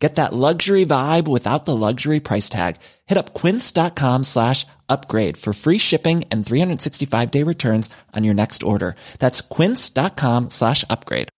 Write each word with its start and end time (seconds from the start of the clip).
Get 0.00 0.14
that 0.14 0.32
luxury 0.32 0.86
vibe 0.86 1.28
without 1.28 1.66
the 1.66 1.76
luxury 1.76 2.20
price 2.20 2.48
tag. 2.48 2.76
Hit 3.06 3.18
up 3.18 3.34
quince.com 3.34 4.24
slash 4.24 4.66
upgrade 4.88 5.36
for 5.36 5.52
free 5.52 5.78
shipping 5.78 6.24
and 6.30 6.44
365 6.44 7.30
day 7.30 7.44
returns 7.44 7.90
on 8.16 8.24
your 8.24 8.34
next 8.34 8.62
order. 8.62 8.96
That's 9.18 9.42
quince.com 9.42 10.50
slash 10.50 10.84
upgrade. 10.88 11.28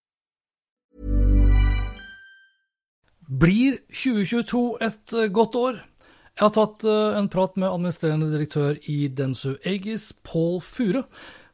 Blir 3.28 3.78
2022 3.88 4.76
et 4.80 5.12
eh, 5.12 5.30
godt 5.32 5.54
år? 5.54 5.78
Jeg 6.36 6.44
har 6.44 6.50
tatt 6.52 6.84
eh, 6.84 7.18
en 7.18 7.28
prat 7.32 7.56
med 7.56 7.70
administrerende 7.70 8.28
direktør 8.28 8.76
i 8.92 9.08
Densu 9.08 9.54
Aegis, 9.64 10.12
Paul 10.24 10.60
Fure, 10.60 11.06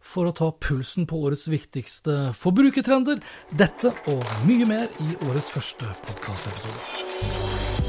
for 0.09 0.29
å 0.29 0.35
ta 0.37 0.51
pulsen 0.65 1.09
på 1.09 1.21
årets 1.29 1.48
viktigste 1.53 2.33
forbrukertrender. 2.39 3.21
Dette 3.61 3.93
og 4.11 4.25
mye 4.49 4.69
mer 4.69 4.89
i 5.05 5.12
årets 5.29 5.53
første 5.55 5.93
podkastepisode. 6.09 7.88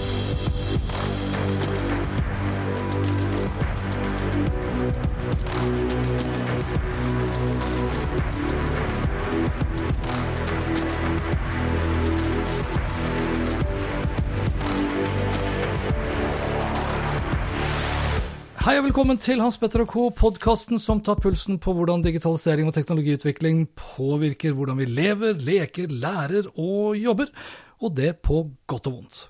Hei 18.60 18.74
og 18.76 18.90
velkommen 18.90 19.15
til 19.15 19.40
Hans 19.40 19.55
Petter 19.55 19.85
og 19.85 19.88
Co., 19.88 20.02
podkasten 20.12 20.82
som 20.84 20.99
tar 20.99 21.15
pulsen 21.24 21.55
på 21.63 21.71
hvordan 21.77 22.02
digitalisering 22.04 22.68
og 22.68 22.74
teknologiutvikling 22.76 23.62
påvirker 23.79 24.52
hvordan 24.52 24.82
vi 24.82 24.88
lever, 24.90 25.40
leker, 25.48 25.88
lærer 25.88 26.49
og 26.60 26.98
jobber, 26.99 27.32
og 27.80 27.93
det 27.96 28.18
på 28.20 28.41
godt 28.68 28.90
og 28.90 28.98
vondt. 28.98 29.21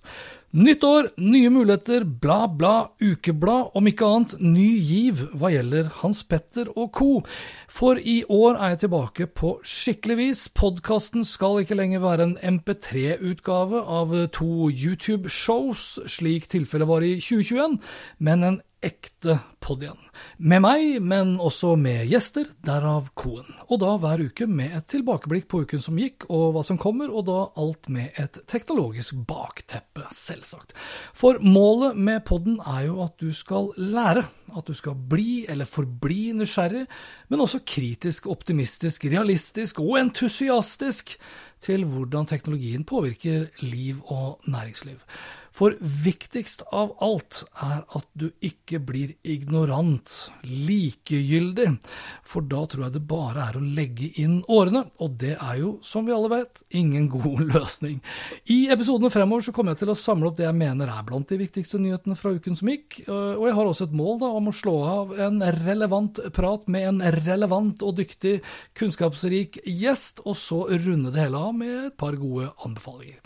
Nytt 0.58 0.82
år, 0.82 1.12
nye 1.22 1.52
muligheter, 1.54 2.08
bla, 2.10 2.48
bla, 2.50 2.88
ukeblad, 2.98 3.68
om 3.78 3.86
ikke 3.92 4.08
annet 4.08 4.32
ny 4.42 4.66
giv 4.82 5.22
hva 5.38 5.52
gjelder 5.54 5.92
Hans 6.00 6.24
Petter 6.26 6.72
og 6.74 6.90
co. 6.98 7.10
For 7.70 8.02
i 8.02 8.24
år 8.26 8.58
er 8.58 8.74
jeg 8.74 8.80
tilbake 8.88 9.28
på 9.30 9.52
skikkelig 9.62 10.18
vis. 10.18 10.42
Podkasten 10.50 11.22
skal 11.22 11.62
ikke 11.62 11.78
lenger 11.78 12.02
være 12.02 12.26
en 12.32 12.34
MP3-utgave 12.58 13.84
av 13.86 14.18
to 14.40 14.72
YouTube-shows, 14.74 15.86
slik 16.10 16.50
tilfellet 16.50 16.90
var 16.90 17.06
i 17.06 17.20
2021, 17.22 17.78
men 18.26 18.50
en 18.50 18.60
ekte 18.82 19.40
pod 19.60 19.84
igjen. 19.84 20.00
Med 20.38 20.62
meg, 20.64 20.84
men 21.04 21.34
også 21.44 21.74
med 21.80 22.06
gjester, 22.10 22.48
derav 22.66 23.10
Koen. 23.20 23.48
Og 23.68 23.82
da 23.84 23.96
hver 24.00 24.24
uke 24.30 24.48
med 24.48 24.76
et 24.78 24.88
tilbakeblikk 24.92 25.50
på 25.52 25.64
uken 25.66 25.84
som 25.84 26.00
gikk, 26.00 26.28
og 26.32 26.56
hva 26.56 26.64
som 26.66 26.80
kommer, 26.80 27.12
og 27.12 27.28
da 27.28 27.40
alt 27.60 27.90
med 27.92 28.16
et 28.20 28.40
teknologisk 28.50 29.18
bakteppe, 29.28 30.06
selvsagt. 30.16 30.76
For 31.18 31.42
målet 31.44 32.00
med 32.00 32.24
podden 32.28 32.60
er 32.64 32.88
jo 32.88 33.02
at 33.06 33.20
du 33.20 33.34
skal 33.36 33.74
lære. 33.78 34.26
At 34.58 34.66
du 34.66 34.74
skal 34.74 34.96
bli, 34.98 35.44
eller 35.52 35.70
forbli, 35.70 36.32
nysgjerrig, 36.34 36.88
men 37.30 37.44
også 37.44 37.62
kritisk, 37.68 38.26
optimistisk, 38.32 39.06
realistisk 39.12 39.84
og 39.84 40.00
entusiastisk 40.00 41.14
til 41.62 41.86
hvordan 41.86 42.26
teknologien 42.26 42.88
påvirker 42.88 43.52
liv 43.62 44.00
og 44.08 44.40
næringsliv. 44.48 44.98
For 45.60 45.76
viktigst 45.82 46.62
av 46.72 46.94
alt 47.04 47.42
er 47.60 47.82
at 47.84 48.06
du 48.16 48.30
ikke 48.40 48.80
blir 48.80 49.12
ignorant, 49.28 50.14
likegyldig, 50.48 51.68
for 52.24 52.48
da 52.48 52.62
tror 52.70 52.86
jeg 52.86 52.96
det 52.96 53.02
bare 53.10 53.50
er 53.50 53.58
å 53.60 53.64
legge 53.64 54.08
inn 54.24 54.38
årene, 54.48 54.86
og 55.04 55.18
det 55.20 55.34
er 55.36 55.60
jo, 55.60 55.74
som 55.84 56.08
vi 56.08 56.16
alle 56.16 56.32
vet, 56.32 56.64
ingen 56.80 57.10
god 57.12 57.44
løsning. 57.58 58.00
I 58.56 58.70
episodene 58.72 59.12
fremover 59.12 59.50
så 59.50 59.56
kommer 59.56 59.76
jeg 59.76 59.84
til 59.84 59.92
å 59.92 60.00
samle 60.00 60.32
opp 60.32 60.40
det 60.40 60.48
jeg 60.48 60.60
mener 60.62 60.94
er 60.96 61.04
blant 61.04 61.28
de 61.28 61.42
viktigste 61.44 61.82
nyhetene 61.84 62.16
fra 62.16 62.32
uken 62.38 62.56
som 62.56 62.72
gikk, 62.72 63.02
og 63.12 63.44
jeg 63.50 63.60
har 63.60 63.74
også 63.74 63.90
et 63.90 64.00
mål 64.00 64.24
da, 64.24 64.34
om 64.40 64.48
å 64.48 64.56
slå 64.56 64.78
av 64.88 65.16
en 65.28 65.44
relevant 65.60 66.24
prat 66.40 66.68
med 66.72 66.88
en 66.94 67.04
relevant 67.20 67.84
og 67.84 67.98
dyktig, 68.00 68.38
kunnskapsrik 68.80 69.60
gjest, 69.68 70.24
og 70.24 70.40
så 70.40 70.70
runde 70.72 71.12
det 71.12 71.28
hele 71.28 71.48
av 71.50 71.58
med 71.60 71.90
et 71.90 72.00
par 72.00 72.16
gode 72.16 72.54
anbefalinger. 72.64 73.20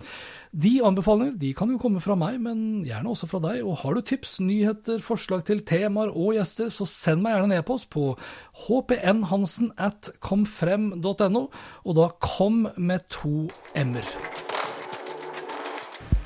De 0.53 0.75
anbefalinger 0.86 1.34
de 1.41 1.50
kan 1.58 1.72
jo 1.74 1.80
komme 1.81 2.02
fra 2.03 2.14
meg, 2.19 2.38
men 2.46 2.84
gjerne 2.86 3.09
også 3.09 3.25
fra 3.31 3.41
deg. 3.41 3.64
Og 3.66 3.80
har 3.81 3.97
du 3.97 4.03
tips, 4.06 4.36
nyheter, 4.46 5.02
forslag 5.02 5.41
til 5.47 5.64
temaer 5.66 6.14
og 6.14 6.36
gjester, 6.38 6.69
så 6.69 6.86
send 6.90 7.25
meg 7.25 7.34
gjerne 7.34 7.50
en 7.50 7.58
e-post 7.58 7.90
på 7.94 8.12
hpnhansen 8.68 9.74
at 9.81 10.14
komfrem.no, 10.22 11.47
og 11.50 11.97
da 11.97 12.09
kom 12.22 12.68
med 12.78 13.09
to 13.09 13.47
m-er. 13.74 14.53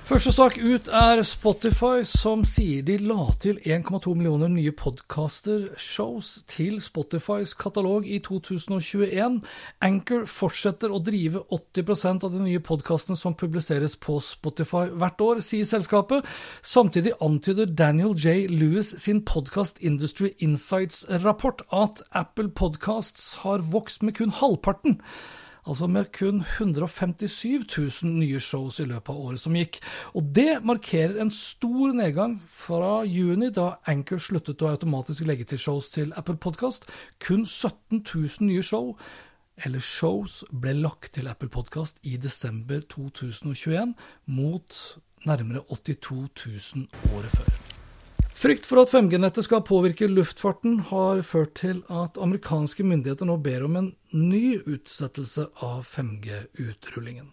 Første 0.07 0.31
sak 0.31 0.53
ut 0.63 0.85
er 0.87 1.19
Spotify, 1.27 2.05
som 2.07 2.45
sier 2.47 2.79
de 2.87 2.93
la 3.03 3.25
til 3.43 3.57
1,2 3.59 4.13
millioner 4.15 4.47
nye 4.47 4.71
podcaster-shows 4.71 6.29
til 6.47 6.77
Spotifys 6.79 7.51
katalog 7.59 8.05
i 8.07 8.21
2021. 8.23 9.41
Anchor 9.83 10.21
fortsetter 10.31 10.93
å 10.95 11.01
drive 11.03 11.41
80% 11.51 12.23
av 12.23 12.31
de 12.31 12.39
nye 12.45 12.61
podkastene 12.63 13.19
som 13.19 13.35
publiseres 13.35 13.97
på 13.99 14.15
Spotify 14.23 14.85
hvert 14.93 15.25
år, 15.25 15.41
sier 15.43 15.67
selskapet. 15.67 16.23
Samtidig 16.63 17.11
antyder 17.19 17.67
Daniel 17.67 18.15
J. 18.15 18.45
Lewis 18.47 18.93
sin 19.03 19.25
Podcast 19.27 19.83
Industry 19.83 20.31
Insights-rapport 20.39 21.65
at 21.75 21.99
Apple 22.15 22.47
Podcasts 22.55 23.33
har 23.43 23.67
vokst 23.75 24.07
med 24.07 24.15
kun 24.21 24.31
halvparten 24.39 25.01
altså 25.67 25.87
med 25.91 26.11
kun 26.15 26.41
157 26.41 27.77
000 28.03 28.13
nye 28.21 28.39
shows 28.39 28.79
i 28.79 28.87
løpet 28.87 29.13
av 29.13 29.21
året 29.29 29.41
som 29.41 29.55
gikk. 29.57 29.79
Og 30.15 30.31
det 30.35 30.63
markerer 30.65 31.19
en 31.21 31.31
stor 31.33 31.93
nedgang 31.97 32.37
fra 32.49 33.03
juni, 33.03 33.51
da 33.51 33.75
Anchor 33.87 34.21
sluttet 34.23 34.63
å 34.63 34.71
automatisk 34.71 35.27
legge 35.27 35.47
til 35.47 35.61
shows 35.61 35.91
til 35.93 36.13
Apple 36.17 36.37
Podcast. 36.37 36.87
Kun 37.23 37.45
17 37.45 38.03
000 38.03 38.47
nye 38.47 38.63
show 38.63 38.93
eller 39.65 39.81
shows 39.81 40.43
ble 40.53 40.75
lagt 40.77 41.15
til 41.17 41.27
Apple 41.27 41.49
Podcast 41.49 41.97
i 42.05 42.17
desember 42.21 42.83
2021, 42.93 43.95
mot 44.25 44.77
nærmere 45.25 45.65
82 45.69 46.29
000 46.75 47.17
året 47.17 47.33
før. 47.39 47.76
Frykt 48.37 48.67
for 48.69 48.77
at 48.83 48.91
5G-nettet 48.93 49.47
skal 49.47 49.63
påvirke 49.65 50.05
luftfarten, 50.11 50.75
har 50.91 51.23
ført 51.25 51.55
til 51.57 51.79
at 51.89 52.19
amerikanske 52.21 52.83
myndigheter 52.85 53.25
nå 53.25 53.39
ber 53.41 53.63
om 53.65 53.77
en 53.79 53.87
ny 54.13 54.59
utsettelse 54.61 55.47
av 55.65 55.79
5G-utrullingen. 55.89 57.31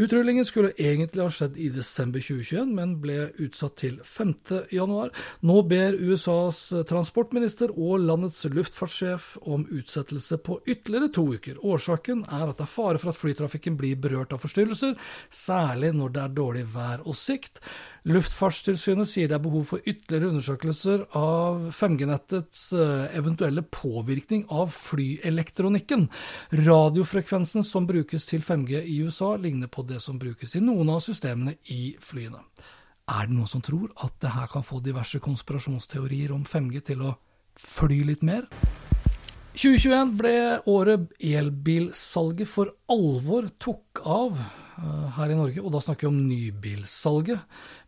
Utrullingen 0.00 0.46
skulle 0.48 0.72
egentlig 0.80 1.26
ha 1.26 1.34
skjedd 1.34 1.58
i 1.60 1.68
desember 1.74 2.24
2021, 2.24 2.72
men 2.72 2.94
ble 3.02 3.18
utsatt 3.44 3.76
til 3.82 3.98
5. 4.00 4.32
januar. 4.72 5.12
Nå 5.44 5.58
ber 5.68 5.98
USAs 6.00 6.62
transportminister 6.88 7.74
og 7.76 8.06
landets 8.06 8.40
luftfartssjef 8.48 9.34
om 9.44 9.66
utsettelse 9.68 10.40
på 10.40 10.56
ytterligere 10.64 11.10
to 11.18 11.26
uker. 11.36 11.60
Årsaken 11.60 12.24
er 12.30 12.46
at 12.48 12.56
det 12.56 12.64
er 12.64 12.72
fare 12.78 13.02
for 13.02 13.12
at 13.12 13.20
flytrafikken 13.20 13.76
blir 13.76 14.00
berørt 14.00 14.32
av 14.32 14.40
forstyrrelser, 14.40 14.96
særlig 15.28 15.92
når 16.00 16.16
det 16.16 16.24
er 16.24 16.34
dårlig 16.40 16.64
vær 16.72 17.04
og 17.04 17.20
sikt. 17.20 17.60
Luftfartstilsynet 18.06 19.08
sier 19.10 19.26
det 19.26 19.34
er 19.34 19.42
behov 19.42 19.64
for 19.66 19.82
ytterligere 19.82 20.30
undersøkelser 20.30 21.00
av 21.18 21.64
5G-nettets 21.74 22.68
eventuelle 23.18 23.64
påvirkning 23.66 24.44
av 24.54 24.70
flyelektronikken. 24.70 26.04
Radiofrekvensen 26.54 27.66
som 27.66 27.88
brukes 27.88 28.28
til 28.28 28.44
5G 28.46 28.78
i 28.78 29.00
USA, 29.02 29.32
ligner 29.34 29.66
på 29.66 29.82
det 29.88 29.98
som 30.04 30.20
brukes 30.22 30.54
i 30.54 30.62
noen 30.62 30.92
av 30.94 31.02
systemene 31.02 31.56
i 31.74 31.96
flyene. 31.98 32.44
Er 33.10 33.26
det 33.26 33.34
noen 33.34 33.50
som 33.50 33.64
tror 33.66 33.90
at 34.02 34.14
det 34.22 34.34
her 34.36 34.46
kan 34.54 34.66
få 34.66 34.78
diverse 34.84 35.18
konspirasjonsteorier 35.22 36.30
om 36.34 36.44
5G 36.46 36.84
til 36.92 37.02
å 37.06 37.16
fly 37.58 38.04
litt 38.06 38.22
mer? 38.26 38.46
2021 39.56 40.14
ble 40.20 40.36
året 40.68 41.10
elbilsalget 41.18 42.50
for 42.54 42.70
alvor 42.92 43.50
tok 43.58 44.02
av 44.04 44.38
her 45.16 45.32
i 45.32 45.38
Norge, 45.38 45.62
og 45.62 45.72
da 45.74 45.82
snakker 45.84 46.06
vi 46.06 46.12
om 46.12 46.18
nybilsalget, 46.28 47.40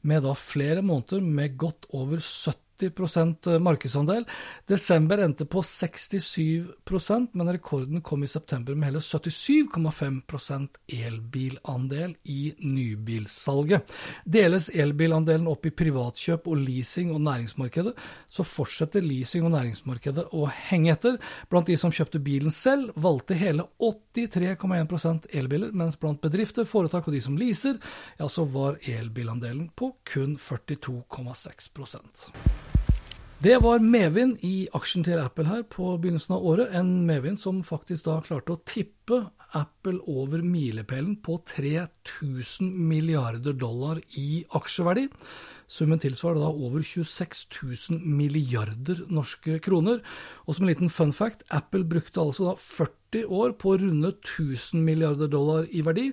med 0.03 0.25
da 0.25 0.35
flere 0.39 0.83
måneder 0.83 1.25
med 1.25 1.57
godt 1.61 1.89
over 1.93 2.19
70 2.19 2.68
70% 2.79 3.59
markedsandel. 3.59 4.25
Desember 4.67 5.19
endte 5.19 5.47
på 5.47 5.63
67% 5.63 7.29
men 7.33 7.53
rekorden 7.53 8.01
kom 8.01 8.25
i 8.25 8.29
september 8.29 8.75
med 8.75 8.89
hele 8.89 8.99
77,5% 8.99 10.69
elbilandel 10.87 12.17
i 12.25 12.55
nybilsalget. 12.59 13.93
Deles 14.25 14.71
elbilandelen 14.75 15.49
opp 15.49 15.67
i 15.67 15.75
privatkjøp 15.75 16.49
og 16.49 16.63
leasing 16.63 17.13
og 17.15 17.23
næringsmarkedet, 17.25 17.95
så 18.29 18.47
fortsetter 18.47 19.05
leasing 19.05 19.47
og 19.47 19.55
næringsmarkedet 19.57 20.29
å 20.33 20.47
henge 20.69 20.95
etter. 20.95 21.19
Blant 21.51 21.71
de 21.71 21.79
som 21.81 21.95
kjøpte 21.95 22.23
bilen 22.23 22.55
selv, 22.55 22.93
valgte 22.97 23.39
hele 23.39 23.67
83,1% 23.83 25.31
elbiler, 25.39 25.73
mens 25.73 25.99
blant 26.01 26.23
bedrifter, 26.23 26.69
foretak 26.69 27.09
og 27.09 27.17
de 27.17 27.23
som 27.25 27.39
leaser, 27.39 27.79
ja, 28.19 28.29
så 28.29 28.47
var 28.49 28.79
elbilandelen 28.89 29.71
på 29.77 29.93
kun 30.09 30.37
42,6 30.39 32.68
det 33.39 33.55
var 33.63 33.79
medvind 33.79 34.41
i 34.43 34.67
aksjen 34.75 35.05
til 35.07 35.21
Apple 35.23 35.47
her 35.47 35.61
på 35.71 35.93
begynnelsen 36.03 36.33
av 36.35 36.47
året. 36.51 36.73
En 36.75 36.89
medvind 37.07 37.39
som 37.39 37.61
faktisk 37.63 38.09
da 38.09 38.17
klarte 38.27 38.57
å 38.57 38.59
tippe 38.67 39.21
Apple 39.55 40.01
over 40.11 40.43
milepælen 40.43 41.21
på 41.23 41.37
3000 41.47 42.73
milliarder 42.91 43.55
dollar 43.55 44.01
i 44.19 44.43
aksjeverdi. 44.59 45.07
Summen 45.71 46.03
tilsvarer 46.03 46.43
da 46.43 46.51
over 46.51 46.83
26 46.83 47.45
000 47.93 48.03
milliarder 48.19 49.05
norske 49.07 49.61
kroner. 49.63 50.03
Og 50.49 50.57
som 50.57 50.67
en 50.67 50.73
liten 50.73 50.91
fun 50.91 51.15
fact, 51.15 51.47
Apple 51.55 51.87
brukte 51.87 52.19
altså 52.19 52.51
da 52.51 52.57
40 52.59 53.31
år 53.39 53.55
på 53.55 53.77
å 53.77 53.79
runde 53.85 54.17
1000 54.17 54.83
milliarder 54.83 55.31
dollar 55.31 55.71
i 55.71 55.85
verdi. 55.87 56.11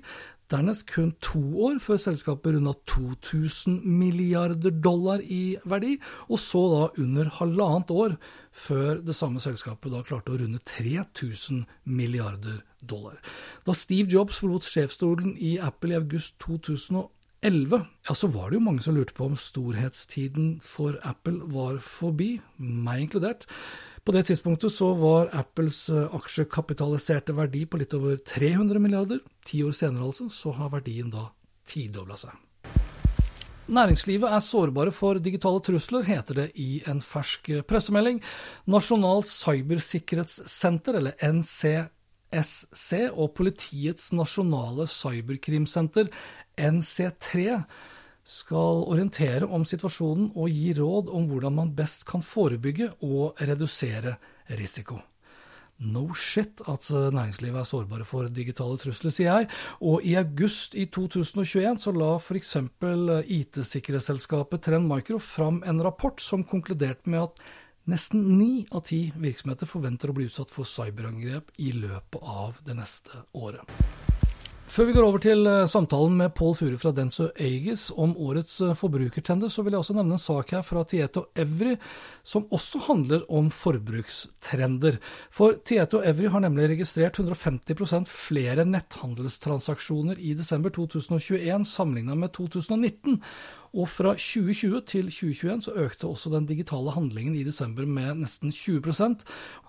Dernest 0.51 0.85
kun 0.91 1.09
to 1.25 1.39
år 1.65 1.79
før 1.81 1.97
selskapet 2.01 2.53
runda 2.53 2.75
2000 2.85 3.79
milliarder 3.81 4.75
dollar 4.77 5.23
i 5.23 5.55
verdi, 5.65 5.95
og 6.29 6.37
så 6.41 6.61
da 6.69 6.81
under 7.01 7.31
halvannet 7.39 7.93
år 7.93 8.13
før 8.53 9.01
det 9.01 9.15
samme 9.17 9.41
selskapet 9.41 9.93
da 9.93 10.03
klarte 10.05 10.35
å 10.35 10.37
runde 10.43 10.61
3000 10.69 11.65
milliarder 11.89 12.61
dollar. 12.85 13.17
Da 13.65 13.73
Steve 13.73 14.11
Jobs 14.11 14.43
forlot 14.43 14.69
sjefsstolen 14.69 15.33
i 15.41 15.57
Apple 15.57 15.95
i 15.95 15.97
august 15.97 16.37
2011, 16.45 17.81
ja, 18.05 18.13
så 18.13 18.29
var 18.29 18.49
det 18.49 18.59
jo 18.59 18.67
mange 18.67 18.85
som 18.85 18.95
lurte 18.95 19.17
på 19.17 19.25
om 19.31 19.39
storhetstiden 19.39 20.59
for 20.61 21.01
Apple 21.01 21.41
var 21.57 21.81
forbi, 21.81 22.35
meg 22.61 23.07
inkludert. 23.07 23.49
På 24.05 24.13
det 24.13 24.27
tidspunktet 24.27 24.69
så 24.73 24.91
var 24.93 25.31
Apples 25.33 25.87
eh, 25.89 26.11
aksjekapitaliserte 26.13 27.33
verdi 27.33 27.63
på 27.65 27.79
litt 27.81 27.93
over 27.97 28.19
300 28.21 28.77
milliarder. 28.81 29.23
Ti 29.49 29.63
år 29.65 29.73
senere 29.73 30.05
altså, 30.05 30.27
så 30.29 30.53
har 30.53 30.69
verdien 30.75 31.09
da 31.09 31.31
tidobla 31.65 32.17
seg. 32.21 32.35
Næringslivet 33.65 34.29
er 34.29 34.43
sårbare 34.45 34.93
for 34.93 35.17
digitale 35.17 35.57
trusler, 35.65 36.05
heter 36.05 36.37
det 36.37 36.45
i 36.61 36.83
en 36.85 37.01
fersk 37.01 37.49
pressemelding. 37.65 38.19
Nasjonalt 38.69 39.25
cybersikkerhetssenter, 39.31 40.99
eller 40.99 41.17
NCSC, 41.25 42.89
og 43.09 43.33
Politiets 43.41 44.11
nasjonale 44.13 44.85
cyberkrimsenter, 44.85 46.13
NC3, 46.61 47.57
skal 48.25 48.85
orientere 48.89 49.45
om 49.45 49.65
situasjonen 49.67 50.31
og 50.33 50.49
gi 50.49 50.71
råd 50.77 51.11
om 51.13 51.27
hvordan 51.29 51.59
man 51.59 51.75
best 51.77 52.07
kan 52.09 52.25
forebygge 52.25 52.89
og 53.05 53.37
redusere 53.37 54.17
risiko. 54.57 54.97
No 55.77 56.13
shit 56.15 56.61
at 56.71 56.87
næringslivet 56.89 57.59
er 57.59 57.67
sårbare 57.67 58.05
for 58.07 58.29
digitale 58.31 58.77
trusler, 58.79 59.11
sier 59.11 59.41
jeg. 59.41 59.49
Og 59.83 60.05
i 60.07 60.15
august 60.15 60.75
i 60.75 60.85
2021 60.87 61.81
så 61.83 61.91
la 61.91 62.13
f.eks. 62.15 62.55
IT-sikkerhetsselskapet 63.35 64.63
Trend 64.63 64.87
Micro 64.87 65.19
fram 65.19 65.61
en 65.67 65.83
rapport 65.83 66.21
som 66.23 66.47
konkluderte 66.47 67.11
med 67.11 67.27
at 67.27 67.43
nesten 67.91 68.23
ni 68.39 68.65
av 68.71 68.87
ti 68.87 69.09
virksomheter 69.19 69.69
forventer 69.69 70.09
å 70.09 70.17
bli 70.17 70.29
utsatt 70.31 70.53
for 70.53 70.65
cyberangrep 70.65 71.51
i 71.59 71.75
løpet 71.75 72.23
av 72.23 72.63
det 72.65 72.79
neste 72.79 73.25
året. 73.35 73.67
Før 74.65 74.87
vi 74.89 74.93
går 74.95 75.05
over 75.05 75.21
til 75.21 75.45
eh, 75.45 75.67
samtalen 75.69 76.15
med 76.17 76.31
Pål 76.35 76.55
Fure 76.57 76.77
fra 76.81 76.89
Denso 76.95 77.27
Aegis 77.37 77.91
om 78.01 78.15
årets 78.17 78.57
eh, 78.65 78.73
forbrukertrender, 78.75 79.51
så 79.53 79.61
vil 79.61 79.75
jeg 79.75 79.83
også 79.83 79.93
nevne 79.93 80.17
en 80.17 80.21
sak 80.23 80.55
her 80.55 80.63
fra 80.65 80.81
Tieto 80.89 81.27
Evry 81.37 81.75
som 82.25 82.47
også 82.49 82.81
handler 82.87 83.27
om 83.29 83.51
forbrukstrender. 83.53 84.97
For 85.29 85.59
Tieto 85.61 86.01
Evry 86.01 86.31
har 86.33 86.41
nemlig 86.43 86.71
registrert 86.73 87.21
150% 87.21 88.09
flere 88.09 88.65
netthandelstransaksjoner 88.65 90.17
i 90.17 90.33
desember 90.33 90.73
2021 90.73 91.69
sammenlignet 91.69 92.25
med 92.25 92.33
2019. 92.33 93.21
Og 93.75 93.89
fra 93.91 94.15
2020 94.15 94.81
til 94.87 95.11
2021 95.11 95.61
så 95.67 95.75
økte 95.83 96.07
også 96.07 96.31
den 96.31 96.47
digitale 96.47 96.93
handlingen 96.95 97.35
i 97.35 97.43
desember 97.43 97.85
med 97.85 98.23
nesten 98.23 98.53
20% 98.55 99.25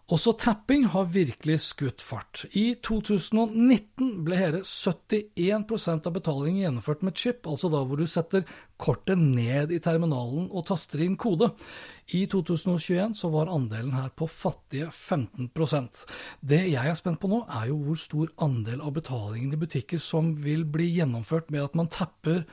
også 0.07 0.37
tapping 0.39 0.85
har 0.93 1.09
virkelig 1.11 1.57
skutt 1.65 2.03
fart. 2.05 2.45
I 2.55 2.77
2019 2.79 4.21
ble 4.23 4.37
hele 4.39 4.61
71% 4.63 6.07
av 6.07 6.15
betalingen 6.15 6.61
gjennomført 6.61 7.03
med 7.03 7.17
chip, 7.19 7.49
altså 7.51 7.67
da 7.73 7.81
hvor 7.83 7.99
du 7.99 8.07
setter 8.07 8.45
kortet 8.79 9.19
ned 9.19 9.73
i 9.75 9.81
terminalen 9.83 10.47
og 10.47 10.69
taster 10.69 11.03
inn 11.03 11.17
kode. 11.19 11.49
I 12.15 12.23
2021 12.31 13.17
så 13.19 13.33
var 13.35 13.51
andelen 13.51 13.97
her 13.99 14.13
på 14.15 14.29
fattige 14.31 14.93
15% 14.93 16.05
Det 16.39 16.63
jeg 16.69 16.87
er 16.87 16.95
spent 16.95 17.19
på 17.19 17.33
nå, 17.33 17.43
er 17.51 17.73
jo 17.73 17.81
hvor 17.89 17.99
stor 17.99 18.31
andel 18.47 18.87
av 18.87 18.95
betalingen 18.95 19.59
i 19.59 19.59
butikker 19.59 19.99
som 19.99 20.37
vil 20.39 20.63
bli 20.71 20.87
gjennomført 21.01 21.51
med 21.51 21.67
at 21.67 21.75
man 21.75 21.91
tapper 21.91 22.45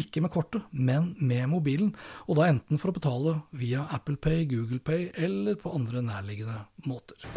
ikke 0.00 0.22
med 0.24 0.32
kortet, 0.34 0.66
men 0.70 1.12
med 1.20 1.48
mobilen, 1.52 1.94
og 2.26 2.40
da 2.40 2.48
enten 2.50 2.80
for 2.80 2.92
å 2.92 2.96
betale 2.96 3.36
via 3.56 3.86
Apple 3.94 4.18
Pay, 4.20 4.46
Google 4.50 4.80
Pay 4.84 5.10
eller 5.14 5.58
på 5.60 5.72
andre 5.76 6.02
nærliggende 6.04 6.62
måter. 6.88 7.28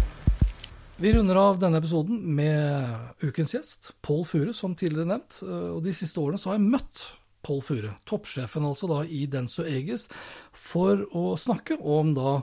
Vi 1.03 1.09
runder 1.11 1.39
av 1.41 1.57
denne 1.59 1.79
episoden 1.81 2.19
med 2.37 3.25
ukens 3.25 3.55
gjest, 3.55 3.91
Pål 4.05 4.23
Fure, 4.29 4.53
som 4.53 4.75
tidligere 4.77 5.09
nevnt. 5.09 5.39
Og 5.43 5.81
de 5.83 5.93
siste 5.97 6.21
årene 6.21 6.37
så 6.39 6.51
har 6.51 6.59
jeg 6.59 6.69
møtt 6.69 7.01
Pål 7.43 7.59
Fure, 7.65 7.95
toppsjefen 8.07 8.63
altså 8.69 8.87
da 8.87 9.01
i 9.03 9.25
Denso 9.27 9.65
Egis, 9.67 10.05
for 10.55 11.01
å 11.11 11.33
snakke 11.35 11.75
om 11.81 12.13
da 12.15 12.37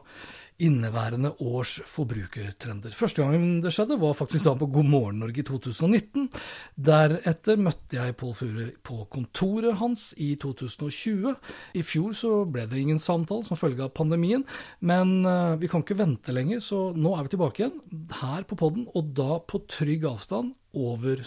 inneværende 0.60 1.32
års 1.40 1.78
forbrukertrender. 1.88 2.94
Første 2.96 3.24
gangen 3.24 3.60
det 3.64 3.72
skjedde, 3.74 3.98
var 4.00 4.16
faktisk 4.18 4.46
da 4.46 4.54
på 4.58 4.68
God 4.72 4.88
morgen 4.90 5.20
Norge 5.22 5.42
i 5.42 5.46
2019. 5.46 6.28
Deretter 6.76 7.60
møtte 7.60 7.98
jeg 7.98 8.16
Pål 8.20 8.34
Fure 8.38 8.68
på 8.86 9.00
kontoret 9.12 9.78
hans 9.80 10.10
i 10.20 10.34
2020. 10.40 11.34
I 11.80 11.84
fjor 11.86 12.16
så 12.16 12.32
ble 12.44 12.66
det 12.70 12.80
ingen 12.80 13.02
samtale 13.02 13.46
som 13.46 13.58
følge 13.60 13.86
av 13.86 13.94
pandemien, 13.96 14.44
men 14.80 15.20
uh, 15.26 15.58
vi 15.60 15.70
kan 15.70 15.84
ikke 15.84 15.98
vente 16.00 16.34
lenger, 16.34 16.62
så 16.64 16.90
nå 16.96 17.16
er 17.16 17.26
vi 17.26 17.34
tilbake 17.34 17.64
igjen 17.64 18.08
her 18.20 18.46
på 18.48 18.58
podden, 18.60 18.88
og 18.94 19.14
da 19.16 19.40
på 19.40 19.64
trygg 19.70 20.06
avstand 20.10 20.54
over 20.76 21.24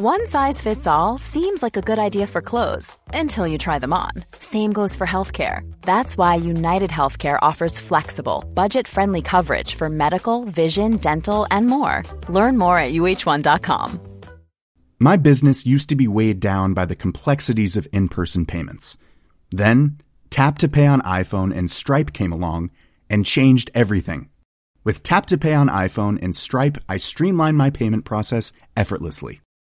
One 0.00 0.28
size 0.28 0.60
fits 0.60 0.86
all 0.86 1.18
seems 1.18 1.60
like 1.60 1.76
a 1.76 1.82
good 1.82 1.98
idea 1.98 2.28
for 2.28 2.40
clothes 2.40 2.96
until 3.12 3.48
you 3.48 3.58
try 3.58 3.80
them 3.80 3.92
on. 3.92 4.12
Same 4.38 4.72
goes 4.72 4.94
for 4.94 5.08
healthcare. 5.08 5.68
That's 5.82 6.16
why 6.16 6.36
United 6.36 6.90
Healthcare 6.90 7.36
offers 7.42 7.80
flexible, 7.80 8.44
budget 8.54 8.86
friendly 8.86 9.22
coverage 9.22 9.74
for 9.74 9.90
medical, 9.90 10.44
vision, 10.44 10.98
dental, 10.98 11.48
and 11.50 11.66
more. 11.66 12.04
Learn 12.28 12.56
more 12.56 12.78
at 12.78 12.92
uh1.com. 12.94 13.98
My 15.00 15.16
business 15.16 15.66
used 15.66 15.88
to 15.88 15.96
be 15.96 16.06
weighed 16.06 16.38
down 16.38 16.74
by 16.74 16.84
the 16.84 16.94
complexities 16.94 17.76
of 17.76 17.88
in 17.92 18.08
person 18.08 18.46
payments. 18.46 18.96
Then, 19.50 19.98
Tap 20.30 20.58
to 20.58 20.68
Pay 20.68 20.86
on 20.86 21.02
iPhone 21.02 21.52
and 21.52 21.68
Stripe 21.68 22.12
came 22.12 22.30
along 22.30 22.70
and 23.10 23.26
changed 23.26 23.68
everything. 23.74 24.28
With 24.84 25.02
Tap 25.02 25.26
to 25.26 25.36
Pay 25.36 25.54
on 25.54 25.68
iPhone 25.68 26.22
and 26.22 26.36
Stripe, 26.36 26.78
I 26.88 26.98
streamlined 26.98 27.58
my 27.58 27.70
payment 27.70 28.04
process 28.04 28.52
effortlessly. 28.76 29.40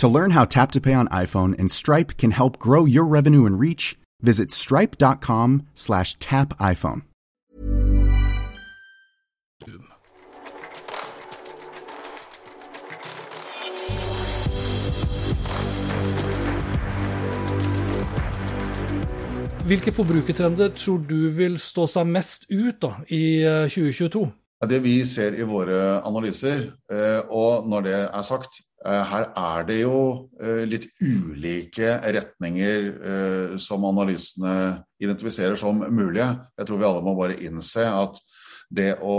To 0.00 0.08
learn 0.08 0.30
how 0.30 0.46
Tap 0.46 0.72
to 0.72 0.80
Pay 0.80 0.94
on 0.94 1.08
iPhone 1.08 1.54
and 1.58 1.70
Stripe 1.70 2.16
can 2.16 2.30
help 2.30 2.58
grow 2.58 2.86
your 2.86 3.04
revenue 3.04 3.44
and 3.44 3.60
reach, 3.60 3.98
visit 4.22 4.50
stripe.com 4.50 5.66
slash 5.74 6.14
tap 6.14 6.56
iPhone. 6.58 7.02
Hvilke 19.66 19.92
forbrukertrender 19.92 20.68
tror 20.68 20.98
du 21.10 21.28
vil 21.28 21.58
stå 21.58 21.84
seg 21.86 22.08
mest 22.08 22.48
ut 22.48 22.80
da, 22.80 22.94
i 23.12 23.44
eh, 23.44 23.68
2022? 23.68 24.39
Det 24.68 24.76
vi 24.84 24.98
ser 25.08 25.38
i 25.40 25.44
våre 25.48 26.02
analyser, 26.04 26.66
og 27.32 27.68
når 27.70 27.84
det 27.86 27.94
er 28.02 28.24
sagt, 28.28 28.58
her 28.84 29.30
er 29.36 29.64
det 29.64 29.78
jo 29.78 30.00
litt 30.68 30.84
ulike 31.00 31.94
retninger 32.04 33.56
som 33.60 33.86
analysene 33.88 34.82
identifiserer 35.00 35.56
som 35.56 35.80
mulige. 35.80 36.28
Jeg 36.60 36.68
tror 36.68 36.80
vi 36.80 36.88
alle 36.90 37.04
må 37.06 37.16
bare 37.16 37.38
innse 37.40 37.86
at 37.88 38.20
det 38.68 38.98
å 39.00 39.16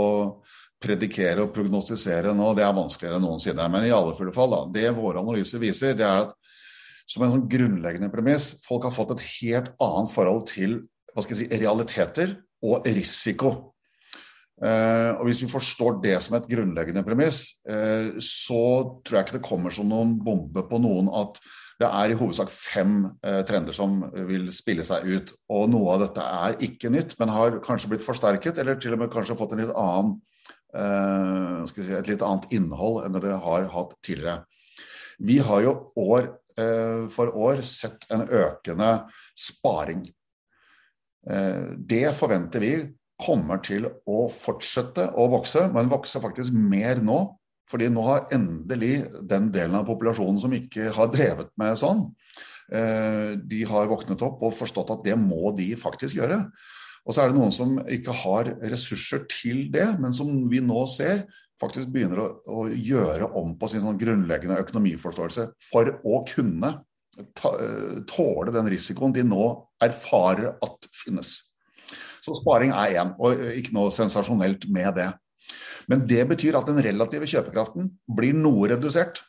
predikere 0.82 1.42
og 1.42 1.50
prognostisere 1.54 2.30
nå, 2.34 2.52
det 2.54 2.62
er 2.66 2.78
vanskeligere 2.78 3.18
enn 3.18 3.26
noensinne. 3.26 3.66
Men 3.70 3.88
i 3.88 3.92
alle 3.94 4.14
fulle 4.18 4.34
fall, 4.34 4.54
da, 4.54 4.62
det 4.78 4.94
våre 4.94 5.22
analyser 5.22 5.62
viser, 5.62 5.98
det 5.98 6.06
er 6.06 6.24
at 6.28 6.32
som 7.10 7.26
en 7.26 7.34
sånn 7.34 7.48
grunnleggende 7.50 8.10
premiss, 8.14 8.52
folk 8.62 8.86
har 8.86 8.94
fått 8.94 9.16
et 9.16 9.26
helt 9.40 9.74
annet 9.82 10.14
forhold 10.14 10.46
til 10.54 10.78
si, 11.18 11.50
realiteter 11.50 12.38
og 12.62 12.86
risiko. 12.86 13.74
Uh, 14.62 15.18
og 15.18 15.26
Hvis 15.26 15.42
vi 15.42 15.50
forstår 15.50 15.96
det 16.04 16.14
som 16.22 16.36
et 16.38 16.46
grunnleggende 16.46 17.02
premiss, 17.02 17.48
uh, 17.66 18.14
så 18.22 18.62
tror 19.02 19.18
jeg 19.18 19.26
ikke 19.26 19.38
det 19.40 19.48
kommer 19.48 19.74
som 19.74 19.88
noen 19.90 20.14
bombe 20.22 20.62
på 20.68 20.78
noen 20.78 21.10
at 21.18 21.40
det 21.80 21.88
er 21.88 22.12
i 22.12 22.18
hovedsak 22.18 22.52
fem 22.52 23.00
uh, 23.26 23.40
trender 23.48 23.74
som 23.74 24.04
vil 24.28 24.46
spille 24.54 24.86
seg 24.86 25.08
ut. 25.08 25.32
Og 25.50 25.66
noe 25.72 25.96
av 25.96 26.04
dette 26.04 26.28
er 26.46 26.62
ikke 26.68 26.92
nytt, 26.94 27.16
men 27.18 27.34
har 27.34 27.58
kanskje 27.64 27.90
blitt 27.90 28.06
forsterket, 28.06 28.60
eller 28.62 28.78
til 28.78 28.94
og 28.94 29.02
med 29.02 29.10
kanskje 29.14 29.38
fått 29.40 29.58
litt 29.58 29.74
annen 29.74 30.20
Si, 30.72 31.82
et 31.84 32.08
litt 32.08 32.22
annet 32.24 32.46
innhold 32.56 33.02
enn 33.04 33.16
det 33.20 33.34
har 33.44 33.66
hatt 33.74 33.90
tidligere. 34.00 34.46
Vi 35.20 35.36
har 35.44 35.60
jo 35.66 35.74
år 36.00 36.30
eh, 36.58 37.04
for 37.12 37.34
år 37.36 37.60
sett 37.66 38.06
en 38.12 38.24
økende 38.24 38.90
sparing. 39.36 40.02
Eh, 41.28 41.76
det 41.76 42.06
forventer 42.18 42.64
vi 42.64 42.72
kommer 43.22 43.62
til 43.64 43.86
å 43.88 44.26
fortsette 44.32 45.08
å 45.18 45.28
vokse, 45.32 45.68
men 45.74 45.90
vokse 45.92 46.20
faktisk 46.22 46.54
mer 46.56 47.02
nå. 47.04 47.24
Fordi 47.70 47.88
nå 47.88 48.02
har 48.04 48.26
endelig 48.34 49.06
den 49.28 49.48
delen 49.54 49.78
av 49.78 49.86
populasjonen 49.88 50.40
som 50.42 50.52
ikke 50.52 50.90
har 50.92 51.08
drevet 51.12 51.52
med 51.60 51.78
sånn, 51.80 52.04
eh, 52.74 53.32
de 53.38 53.62
har 53.70 53.88
våknet 53.88 54.22
opp 54.26 54.42
og 54.44 54.56
forstått 54.58 54.92
at 54.92 55.04
det 55.06 55.16
må 55.16 55.54
de 55.56 55.70
faktisk 55.80 56.18
gjøre. 56.18 56.42
Og 57.06 57.14
så 57.14 57.22
er 57.22 57.30
det 57.30 57.38
noen 57.38 57.54
som 57.54 57.78
ikke 57.90 58.14
har 58.22 58.52
ressurser 58.60 59.24
til 59.30 59.64
det, 59.72 59.88
men 60.02 60.12
som 60.14 60.28
vi 60.50 60.60
nå 60.62 60.84
ser 60.90 61.24
faktisk 61.62 61.90
begynner 61.94 62.20
å, 62.22 62.28
å 62.46 62.66
gjøre 62.70 63.30
om 63.38 63.54
på 63.58 63.70
sin 63.70 63.84
sånn 63.84 63.98
grunnleggende 64.00 64.60
økonomiforståelse 64.62 65.48
for 65.70 65.88
å 66.02 66.22
kunne 66.28 66.74
ta, 67.38 67.54
tåle 68.10 68.54
den 68.54 68.70
risikoen 68.72 69.14
de 69.14 69.24
nå 69.26 69.46
erfarer 69.82 70.56
at 70.62 70.88
finnes. 70.94 71.38
Så 72.22 72.36
sparing 72.38 72.70
er 72.70 73.00
én, 73.02 73.12
og 73.18 73.40
ikke 73.58 73.74
noe 73.74 73.90
sensasjonelt 73.94 74.68
med 74.70 74.94
det. 75.00 75.10
Men 75.90 76.04
det 76.06 76.22
betyr 76.30 76.56
at 76.58 76.68
den 76.68 76.78
relative 76.84 77.26
kjøpekraften 77.26 77.90
blir 78.06 78.36
noe 78.38 78.70
redusert. 78.70 79.24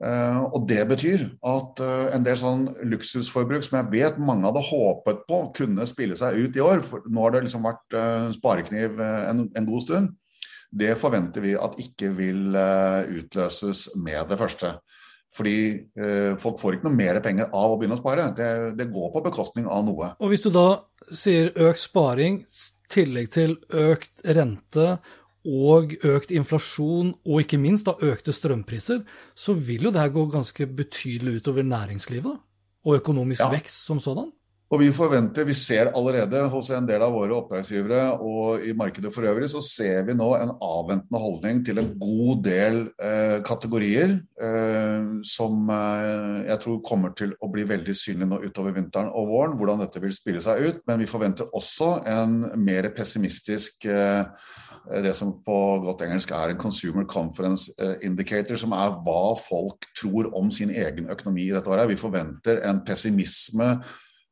Uh, 0.00 0.46
og 0.56 0.64
det 0.64 0.80
betyr 0.88 1.26
at 1.44 1.80
uh, 1.84 2.06
en 2.14 2.22
del 2.24 2.38
sånn 2.40 2.62
luksusforbruk 2.88 3.66
som 3.66 3.76
jeg 3.76 3.90
vet 3.92 4.20
mange 4.22 4.46
hadde 4.48 4.62
håpet 4.64 5.26
på 5.28 5.40
kunne 5.58 5.84
spille 5.84 6.16
seg 6.16 6.38
ut 6.40 6.56
i 6.56 6.62
år, 6.64 6.80
for 6.86 7.04
nå 7.04 7.26
har 7.26 7.34
det 7.34 7.42
liksom 7.44 7.66
vært 7.68 7.96
uh, 7.98 8.30
sparekniv 8.32 8.96
en, 9.04 9.44
en, 9.52 9.68
god 9.68 9.84
stund, 9.84 10.14
det 10.72 10.94
forventer 10.96 11.44
vi 11.44 11.52
at 11.58 11.76
ikke 11.82 12.14
vil 12.16 12.54
utløses 12.54 13.90
med 14.00 14.22
det 14.30 14.38
første. 14.40 14.70
Fordi 15.34 15.56
folk 16.42 16.58
får 16.58 16.76
ikke 16.76 16.86
noe 16.86 16.94
mer 16.94 17.18
penger 17.22 17.50
av 17.54 17.72
å 17.72 17.76
begynne 17.78 17.96
å 17.96 18.00
spare. 18.00 18.28
Det, 18.34 18.48
det 18.78 18.86
går 18.90 19.10
på 19.10 19.22
bekostning 19.24 19.66
av 19.70 19.82
noe. 19.86 20.12
Og 20.22 20.30
Hvis 20.30 20.42
du 20.46 20.48
da 20.54 20.68
sier 21.16 21.52
økt 21.58 21.82
sparing, 21.82 22.42
tillegg 22.90 23.30
til 23.34 23.56
økt 23.70 24.22
rente 24.24 24.98
og 25.46 25.94
økt 26.04 26.32
inflasjon, 26.34 27.14
og 27.24 27.42
ikke 27.44 27.60
minst 27.60 27.88
da 27.88 27.94
økte 28.04 28.34
strømpriser, 28.36 29.00
så 29.34 29.54
vil 29.56 29.88
jo 29.88 29.92
det 29.94 30.02
her 30.02 30.12
gå 30.12 30.26
ganske 30.32 30.66
betydelig 30.66 31.40
utover 31.40 31.64
næringslivet 31.64 32.36
og 32.84 32.96
økonomisk 32.96 33.40
ja. 33.40 33.50
vekst 33.52 33.86
som 33.86 34.00
sådan? 34.00 34.30
Og 34.70 34.78
vi 34.78 34.92
forventer, 34.94 35.42
vi 35.48 35.54
ser 35.58 35.88
allerede 35.98 36.44
hos 36.52 36.68
en 36.70 36.84
del 36.86 37.02
av 37.02 37.10
våre 37.10 37.34
oppdragsgivere 37.34 38.04
og 38.22 38.62
i 38.62 38.70
markedet 38.78 39.10
for 39.10 39.26
øvrig, 39.26 39.48
så 39.50 39.58
ser 39.66 40.04
vi 40.06 40.14
nå 40.14 40.28
en 40.36 40.52
avventende 40.62 41.18
holdning 41.18 41.64
til 41.66 41.80
en 41.82 41.88
god 41.98 42.44
del 42.44 42.78
eh, 43.02 43.40
kategorier 43.42 44.14
eh, 44.38 45.08
som 45.26 45.72
eh, 45.74 46.46
jeg 46.52 46.62
tror 46.62 46.78
kommer 46.86 47.16
til 47.18 47.34
å 47.42 47.50
bli 47.50 47.64
veldig 47.66 47.96
synlig 47.98 48.28
nå 48.30 48.38
utover 48.44 48.76
vinteren 48.78 49.10
og 49.10 49.26
våren, 49.32 49.56
hvordan 49.58 49.82
dette 49.82 50.02
vil 50.04 50.14
spille 50.14 50.42
seg 50.44 50.62
ut. 50.62 50.82
Men 50.86 51.02
vi 51.02 51.10
forventer 51.10 51.50
også 51.50 51.96
en 52.06 52.38
mer 52.62 52.92
pessimistisk 52.94 53.88
eh, 53.90 54.22
det 55.02 55.12
som 55.18 55.32
på 55.44 55.56
godt 55.84 56.04
engelsk 56.06 56.30
er 56.34 56.52
en 56.52 56.60
consumer 56.60 57.08
conference 57.10 57.74
eh, 57.78 57.98
indicator, 58.06 58.54
som 58.58 58.72
er 58.78 58.94
hva 59.02 59.34
folk 59.38 59.90
tror 59.98 60.30
om 60.38 60.50
sin 60.54 60.70
egen 60.70 61.10
økonomi 61.10 61.48
i 61.48 61.54
dette 61.54 61.70
året. 61.70 61.90
Vi 61.90 61.98
forventer 62.00 62.62
en 62.70 62.80
pessimisme, 62.86 63.74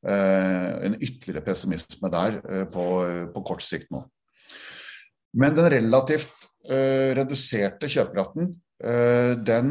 en 0.07 0.95
ytterligere 1.01 1.45
pessimisme 1.47 2.11
der 2.13 2.39
eh, 2.45 2.65
på, 2.71 2.85
på 3.35 3.45
kort 3.47 3.65
sikt 3.67 3.91
nå. 3.95 4.05
Men 5.39 5.57
den 5.57 5.71
relativt 5.73 6.47
reduserte 6.69 7.89
kjøpekraften, 7.89 8.49
den 9.47 9.69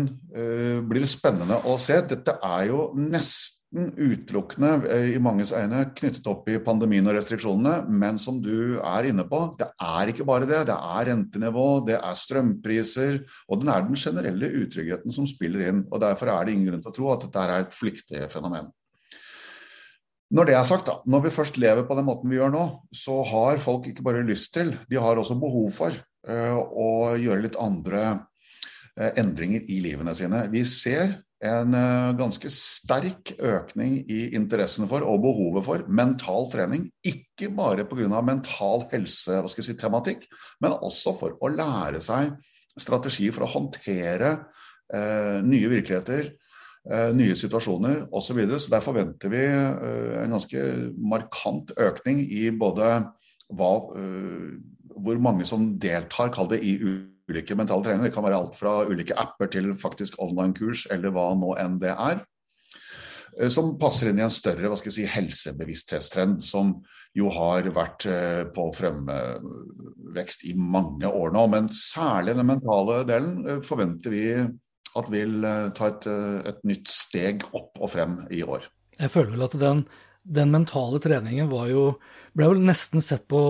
blir 0.89 1.05
spennende 1.10 1.60
å 1.69 1.75
se. 1.81 1.98
Dette 2.10 2.38
er 2.46 2.69
jo 2.72 2.88
nesten 2.98 3.57
utelukkende 3.98 4.69
eh, 4.89 5.10
i 5.15 5.19
manges 5.22 5.51
øyne 5.51 5.84
knyttet 5.96 6.27
opp 6.31 6.48
i 6.50 6.60
pandemien 6.63 7.07
og 7.07 7.17
restriksjonene, 7.17 7.89
men 7.89 8.19
som 8.22 8.39
du 8.43 8.79
er 8.79 9.10
inne 9.10 9.25
på, 9.27 9.41
det 9.60 9.67
er 9.84 10.12
ikke 10.12 10.27
bare 10.27 10.48
det. 10.48 10.63
Det 10.69 10.77
er 10.77 11.10
rentenivå, 11.12 11.67
det 11.88 11.98
er 12.00 12.22
strømpriser, 12.22 13.19
og 13.48 13.62
den 13.62 13.74
er 13.74 13.86
den 13.86 14.00
generelle 14.00 14.51
utryggheten 14.63 15.15
som 15.15 15.27
spiller 15.29 15.67
inn. 15.67 15.86
og 15.91 16.01
Derfor 16.03 16.31
er 16.31 16.46
det 16.48 16.55
ingen 16.55 16.72
grunn 16.72 16.86
til 16.86 16.93
å 16.93 16.98
tro 16.98 17.12
at 17.13 17.27
dette 17.27 17.43
er 17.43 17.55
et 17.65 17.75
flyktig 17.75 18.27
fenomen. 18.34 18.72
Når 20.34 20.50
det 20.50 20.55
er 20.57 20.65
sagt, 20.67 20.89
da, 20.89 20.98
når 21.07 21.27
vi 21.27 21.36
først 21.36 21.60
lever 21.62 21.86
på 21.88 21.96
den 21.96 22.07
måten 22.07 22.31
vi 22.31 22.39
gjør 22.39 22.51
nå, 22.51 22.63
så 22.91 23.22
har 23.29 23.62
folk 23.63 23.88
ikke 23.88 24.03
bare 24.03 24.25
lyst 24.27 24.51
til, 24.57 24.74
de 24.89 25.00
har 25.00 25.19
også 25.19 25.38
behov 25.39 25.69
for 25.75 25.96
uh, 26.27 26.57
å 26.57 26.89
gjøre 27.15 27.46
litt 27.46 27.55
andre 27.63 28.01
uh, 28.12 29.12
endringer 29.15 29.63
i 29.72 29.79
livene 29.86 30.15
sine. 30.17 30.43
Vi 30.51 30.65
ser 30.67 31.15
en 31.46 31.74
eh, 31.77 32.15
ganske 32.17 32.50
sterk 32.50 33.36
økning 33.38 34.00
i 34.10 34.22
interessen 34.38 34.88
for 34.89 35.05
og 35.05 35.22
behovet 35.22 35.65
for 35.67 35.84
mental 35.89 36.50
trening. 36.53 36.88
Ikke 37.05 37.51
bare 37.53 37.86
pga. 37.86 38.22
mental 38.22 38.88
helse-tematikk, 38.91 40.25
si, 40.25 40.55
men 40.62 40.74
også 40.74 41.13
for 41.19 41.38
å 41.39 41.51
lære 41.53 42.01
seg 42.01 42.34
strategi 42.77 43.29
for 43.34 43.46
å 43.46 43.51
håndtere 43.51 44.34
eh, 44.93 45.38
nye 45.46 45.69
virkeligheter, 45.69 46.31
eh, 46.31 46.47
nye 46.88 47.36
situasjoner 47.36 48.06
osv. 48.08 48.29
Så, 48.29 48.36
videre. 48.38 48.60
så 48.63 48.72
der 48.72 48.86
forventer 48.86 49.32
vi 49.34 49.44
eh, 49.44 50.13
en 50.22 50.36
ganske 50.36 50.63
markant 50.96 51.74
økning 51.75 52.22
i 52.24 52.48
både 52.56 52.91
hva, 53.51 53.72
eh, 54.00 54.56
hvor 54.96 55.20
mange 55.24 55.48
som 55.48 55.74
deltar, 55.79 56.32
kall 56.36 56.50
det 56.51 56.62
i 56.63 56.77
ulike 56.79 57.58
mentale 57.60 57.84
treninger. 57.84 58.10
Det 58.10 58.15
kan 58.15 58.25
være 58.25 58.39
alt 58.39 58.56
fra 58.60 58.79
ulike 58.88 59.17
apper 59.20 59.51
til 59.51 59.74
faktisk 59.79 60.20
online-kurs, 60.24 60.88
eller 60.91 61.12
hva 61.15 61.29
nå 61.36 61.53
enn 61.60 61.79
det 61.84 61.94
er. 61.94 62.24
Eh, 63.38 63.50
som 63.53 63.75
passer 63.79 64.12
inn 64.12 64.22
i 64.22 64.25
en 64.25 64.34
større 64.34 64.70
hva 64.70 64.77
skal 64.79 64.91
jeg 64.91 64.98
si, 65.00 65.10
helsebevissthetstrend, 65.13 66.41
som 66.44 66.77
jo 67.17 67.32
har 67.34 67.67
vært 67.74 68.08
eh, 68.10 68.44
på 68.53 68.70
fremvekst 68.75 70.48
i 70.50 70.56
mange 70.58 71.10
år 71.10 71.34
nå. 71.36 71.46
Men 71.53 71.70
særlig 71.74 72.38
den 72.38 72.50
mentale 72.50 73.03
delen 73.10 73.38
eh, 73.46 73.62
forventer 73.65 74.13
vi 74.13 74.25
at 74.98 75.10
vil 75.12 75.44
ta 75.77 75.89
et, 75.91 76.08
et 76.51 76.62
nytt 76.67 76.91
steg 76.91 77.44
opp 77.51 77.77
og 77.79 77.91
frem 77.91 78.22
i 78.34 78.44
år. 78.46 78.70
Jeg 78.98 79.12
føler 79.13 79.36
vel 79.36 79.46
at 79.46 79.58
den, 79.62 79.84
den 80.24 80.53
mentale 80.53 81.01
treningen 81.03 81.51
var 81.51 81.67
jo 81.70 81.89
ble 82.38 82.51
vel 82.53 82.63
nesten 82.65 83.01
sett 83.03 83.27
på 83.29 83.41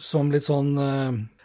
som 0.00 0.30
litt 0.32 0.46
sånn 0.48 0.74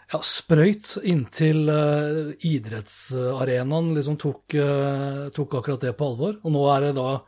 ja, 0.09 0.19
sprøyt 0.25 0.95
inntil 1.05 1.69
uh, 1.69 2.29
idrettsarenaen 2.45 3.91
liksom 3.97 4.17
tok, 4.21 4.55
uh, 4.57 5.27
tok, 5.35 5.59
akkurat 5.59 5.83
det 5.85 5.95
på 5.97 6.07
alvor. 6.11 6.39
Og 6.41 6.55
nå 6.55 6.63
er 6.73 6.87
det 6.87 6.95
da 6.97 7.19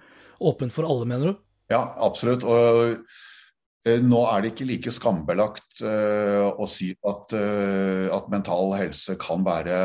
åpent 0.41 0.73
for 0.73 0.89
alle, 0.89 1.09
mener 1.09 1.31
du? 1.31 1.43
Ja, 1.71 1.83
absolutt. 2.01 2.45
Og 2.47 3.03
uh, 3.05 3.99
nå 4.01 4.23
er 4.31 4.41
det 4.41 4.53
ikke 4.53 4.69
like 4.69 4.93
skambelagt 4.93 5.81
å 5.81 6.65
si 6.69 6.91
at, 7.09 7.31
at 7.33 8.27
mental 8.29 8.75
helse 8.77 9.15
kan 9.17 9.41
være 9.41 9.77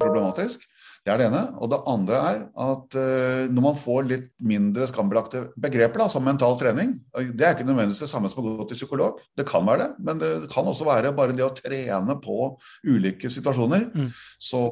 problematisk. 0.00 0.64
Det 1.04 1.12
er 1.12 1.20
det 1.20 1.26
ene. 1.28 1.42
Og 1.60 1.68
det 1.68 1.78
andre 1.90 2.20
er 2.30 2.38
at 2.64 2.96
uh, 2.96 3.42
når 3.52 3.64
man 3.66 3.76
får 3.76 4.06
litt 4.08 4.28
mindre 4.40 4.86
skambelagte 4.88 5.42
begreper, 5.60 6.00
da, 6.00 6.06
som 6.08 6.24
mental 6.24 6.56
trening 6.60 6.94
Det 7.12 7.44
er 7.44 7.52
ikke 7.52 7.66
nødvendigvis 7.68 8.00
det 8.06 8.08
samme 8.08 8.30
som 8.32 8.40
å 8.40 8.54
gå 8.62 8.66
til 8.70 8.80
psykolog. 8.80 9.20
Det 9.36 9.44
kan 9.48 9.66
være 9.68 9.82
det, 9.82 10.04
men 10.08 10.22
det 10.22 10.30
kan 10.52 10.70
også 10.70 10.88
være 10.88 11.12
bare 11.16 11.36
det 11.36 11.44
å 11.44 11.52
trene 11.56 12.16
på 12.24 12.38
ulike 12.88 13.28
situasjoner. 13.32 13.90
Mm. 13.92 14.08
Så, 14.40 14.62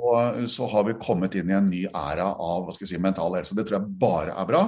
så, 0.49 0.71
har 0.73 0.89
vi 0.89 0.97
kommet 1.03 1.37
inn 1.37 1.53
i 1.53 1.59
en 1.59 1.69
ny 1.69 1.85
æra 1.91 2.31
av 2.33 2.65
hva 2.65 2.73
skal 2.73 2.87
jeg 2.87 2.95
si, 2.95 3.03
mental 3.03 3.37
helse. 3.37 3.57
Det 3.59 3.67
tror 3.69 3.83
jeg 3.83 3.99
bare 4.01 4.33
er 4.33 4.49
bra. 4.49 4.63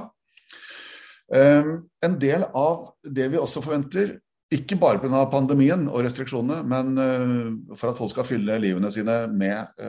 En 1.35 2.16
del 2.21 2.44
av 2.52 2.90
det 3.09 3.30
vi 3.33 3.40
også 3.40 3.62
forventer, 3.64 4.18
ikke 4.55 4.79
bare 4.81 5.01
pga. 5.03 5.25
pandemien 5.33 5.89
og 5.91 6.05
restriksjonene, 6.07 6.63
men 6.71 7.75
for 7.75 7.91
at 7.91 7.99
folk 7.99 8.13
skal 8.13 8.27
fylle 8.29 8.59
livene 8.63 8.91
sine 8.95 9.25
med 9.29 9.81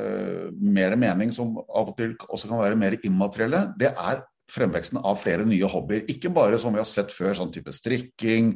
mer 0.60 0.96
mening, 1.00 1.34
som 1.36 1.54
av 1.62 1.92
og 1.92 1.98
til 1.98 2.16
også 2.26 2.50
kan 2.50 2.64
være 2.64 2.80
mer 2.80 2.98
immaterielle, 3.06 3.62
det 3.80 3.92
er 3.94 4.24
fremveksten 4.52 5.02
av 5.02 5.18
flere 5.22 5.46
nye 5.48 5.70
hobbyer. 5.70 6.06
Ikke 6.12 6.32
bare 6.34 6.60
som 6.62 6.76
vi 6.76 6.82
har 6.82 6.90
sett 6.90 7.14
før, 7.14 7.34
sånn 7.38 7.54
type 7.54 7.74
strikking 7.74 8.54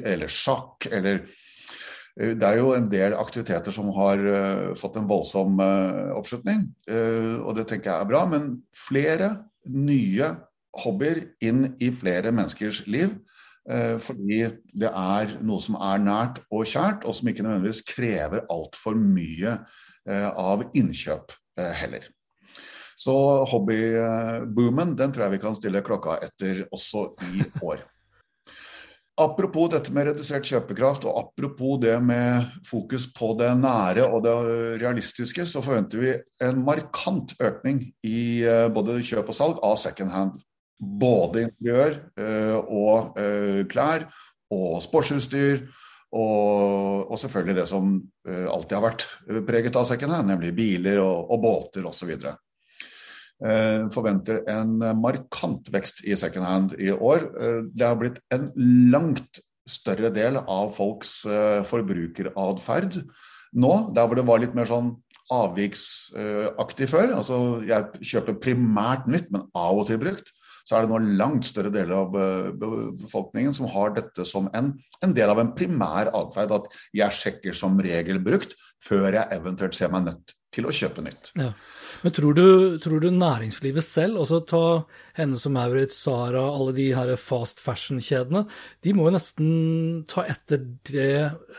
eller 0.00 0.30
sjakk 0.30 0.88
eller 0.90 1.22
eh, 1.24 2.34
det 2.38 2.48
er 2.48 2.60
jo 2.60 2.72
en 2.76 2.88
del 2.90 3.16
aktiviteter 3.18 3.74
som 3.74 3.90
har 3.96 4.22
uh, 4.22 4.72
fått 4.78 4.98
en 5.00 5.10
voldsom 5.10 5.58
uh, 5.60 6.14
oppslutning, 6.18 6.66
uh, 6.90 7.42
og 7.42 7.54
det 7.58 7.68
tenker 7.70 7.90
jeg 7.90 8.06
er 8.06 8.10
bra. 8.10 8.24
Men 8.30 8.52
flere 8.78 9.34
nye 9.70 10.34
hobbyer 10.84 11.22
inn 11.46 11.68
i 11.82 11.90
flere 11.94 12.34
menneskers 12.34 12.84
liv. 12.90 13.14
Fordi 13.64 14.42
det 14.76 14.90
er 14.90 15.30
noe 15.40 15.62
som 15.64 15.78
er 15.80 16.02
nært 16.04 16.42
og 16.52 16.66
kjært, 16.68 17.06
og 17.08 17.16
som 17.16 17.30
ikke 17.30 17.46
nødvendigvis 17.46 17.80
krever 17.88 18.44
altfor 18.52 18.98
mye 19.00 19.54
av 20.04 20.66
innkjøp 20.76 21.32
heller. 21.80 22.04
Så 23.00 23.14
hobbyboomen 23.50 24.94
den 24.98 25.14
tror 25.14 25.26
jeg 25.26 25.36
vi 25.38 25.42
kan 25.42 25.56
stille 25.56 25.82
klokka 25.86 26.20
etter 26.26 26.64
også 26.74 27.08
i 27.32 27.44
år. 27.70 27.82
Apropos 29.14 29.68
dette 29.70 29.92
med 29.94 30.08
redusert 30.08 30.46
kjøpekraft, 30.48 31.04
og 31.06 31.20
apropos 31.20 31.76
det 31.84 31.94
med 32.02 32.48
fokus 32.66 33.06
på 33.14 33.28
det 33.38 33.52
nære 33.60 34.08
og 34.08 34.24
det 34.24 34.32
realistiske, 34.82 35.46
så 35.46 35.62
forventer 35.62 36.02
vi 36.02 36.16
en 36.42 36.64
markant 36.66 37.36
økning 37.38 37.84
i 38.02 38.42
eh, 38.42 38.66
både 38.74 38.98
kjøp 39.06 39.30
og 39.30 39.38
salg 39.38 39.62
av 39.62 39.78
second 39.78 40.10
hand. 40.10 40.42
Både 40.78 41.46
interiør 41.46 41.98
eh, 42.18 42.56
og 42.58 43.18
eh, 43.20 43.62
klær 43.70 44.08
og 44.54 44.80
sportsutstyr. 44.84 45.66
Og, 46.14 47.10
og, 47.10 47.16
selvfølgelig 47.18 47.56
det 47.58 47.66
som 47.66 47.94
alltid 48.24 48.76
har 48.76 48.84
vært 48.84 49.06
preget 49.48 49.74
av 49.74 49.88
hand, 49.90 50.28
nemlig 50.30 50.52
biler 50.54 51.00
og, 51.02 51.32
og 51.34 51.40
båter 51.42 51.88
osv. 51.90 52.12
Eh, 53.42 53.88
forventer 53.90 54.44
en 54.48 54.76
markant 55.00 55.66
vekst 55.74 56.04
i 56.06 56.14
second 56.16 56.46
hand 56.46 56.76
i 56.78 56.92
år. 56.94 57.24
Eh, 57.34 57.58
det 57.74 57.88
har 57.88 57.98
blitt 57.98 58.20
en 58.32 58.52
langt 58.92 59.40
større 59.66 60.12
del 60.14 60.38
av 60.38 60.70
folks 60.76 61.24
eh, 61.26 61.64
forbrukeratferd 61.66 63.00
nå, 63.58 63.72
der 63.96 64.06
hvor 64.06 64.18
det 64.18 64.26
var 64.28 64.40
litt 64.42 64.54
mer 64.56 64.68
sånn 64.70 64.94
avviksaktig 65.34 66.88
før. 66.90 67.16
Altså 67.18 67.38
jeg 67.66 68.06
kjøper 68.12 68.38
primært 68.44 69.10
nytt, 69.10 69.28
men 69.34 69.48
av 69.56 69.82
og 69.82 69.88
til 69.88 70.00
brukt. 70.02 70.30
Så 70.64 70.76
er 70.76 70.84
det 70.84 70.92
nå 70.94 71.16
langt 71.20 71.44
større 71.48 71.72
deler 71.72 71.98
av 71.98 72.14
befolkningen 73.02 73.52
som 73.56 73.68
har 73.72 73.92
dette 73.96 74.24
som 74.28 74.48
en, 74.56 74.72
en 75.04 75.16
del 75.16 75.32
av 75.32 75.42
en 75.42 75.52
primær 75.56 76.12
atferd. 76.16 76.54
At 76.56 76.70
jeg 76.96 77.20
sjekker 77.20 77.56
som 77.56 77.76
regel 77.84 78.22
brukt 78.24 78.56
før 78.84 79.10
jeg 79.12 79.28
eventuelt 79.36 79.76
ser 79.76 79.92
meg 79.92 80.08
nødt 80.08 80.34
til 80.54 80.68
å 80.68 80.74
kjøpe 80.74 81.02
nytt. 81.04 81.32
Ja. 81.38 81.50
Men 82.04 82.12
tror 82.12 82.36
du, 82.36 82.46
tror 82.84 83.00
du 83.00 83.08
næringslivet 83.14 83.84
selv, 83.86 84.20
også 84.20 84.42
ta 84.48 84.64
henne 85.16 85.38
som 85.40 85.54
Maurits, 85.56 85.96
Sara, 86.04 86.42
alle 86.52 86.74
de 86.76 86.90
her 86.92 87.14
fast 87.20 87.62
fashion-kjedene, 87.64 88.44
de 88.84 88.92
må 88.96 89.06
jo 89.08 89.14
nesten 89.14 89.48
ta 90.10 90.26
etter 90.28 90.60
det, 90.90 91.08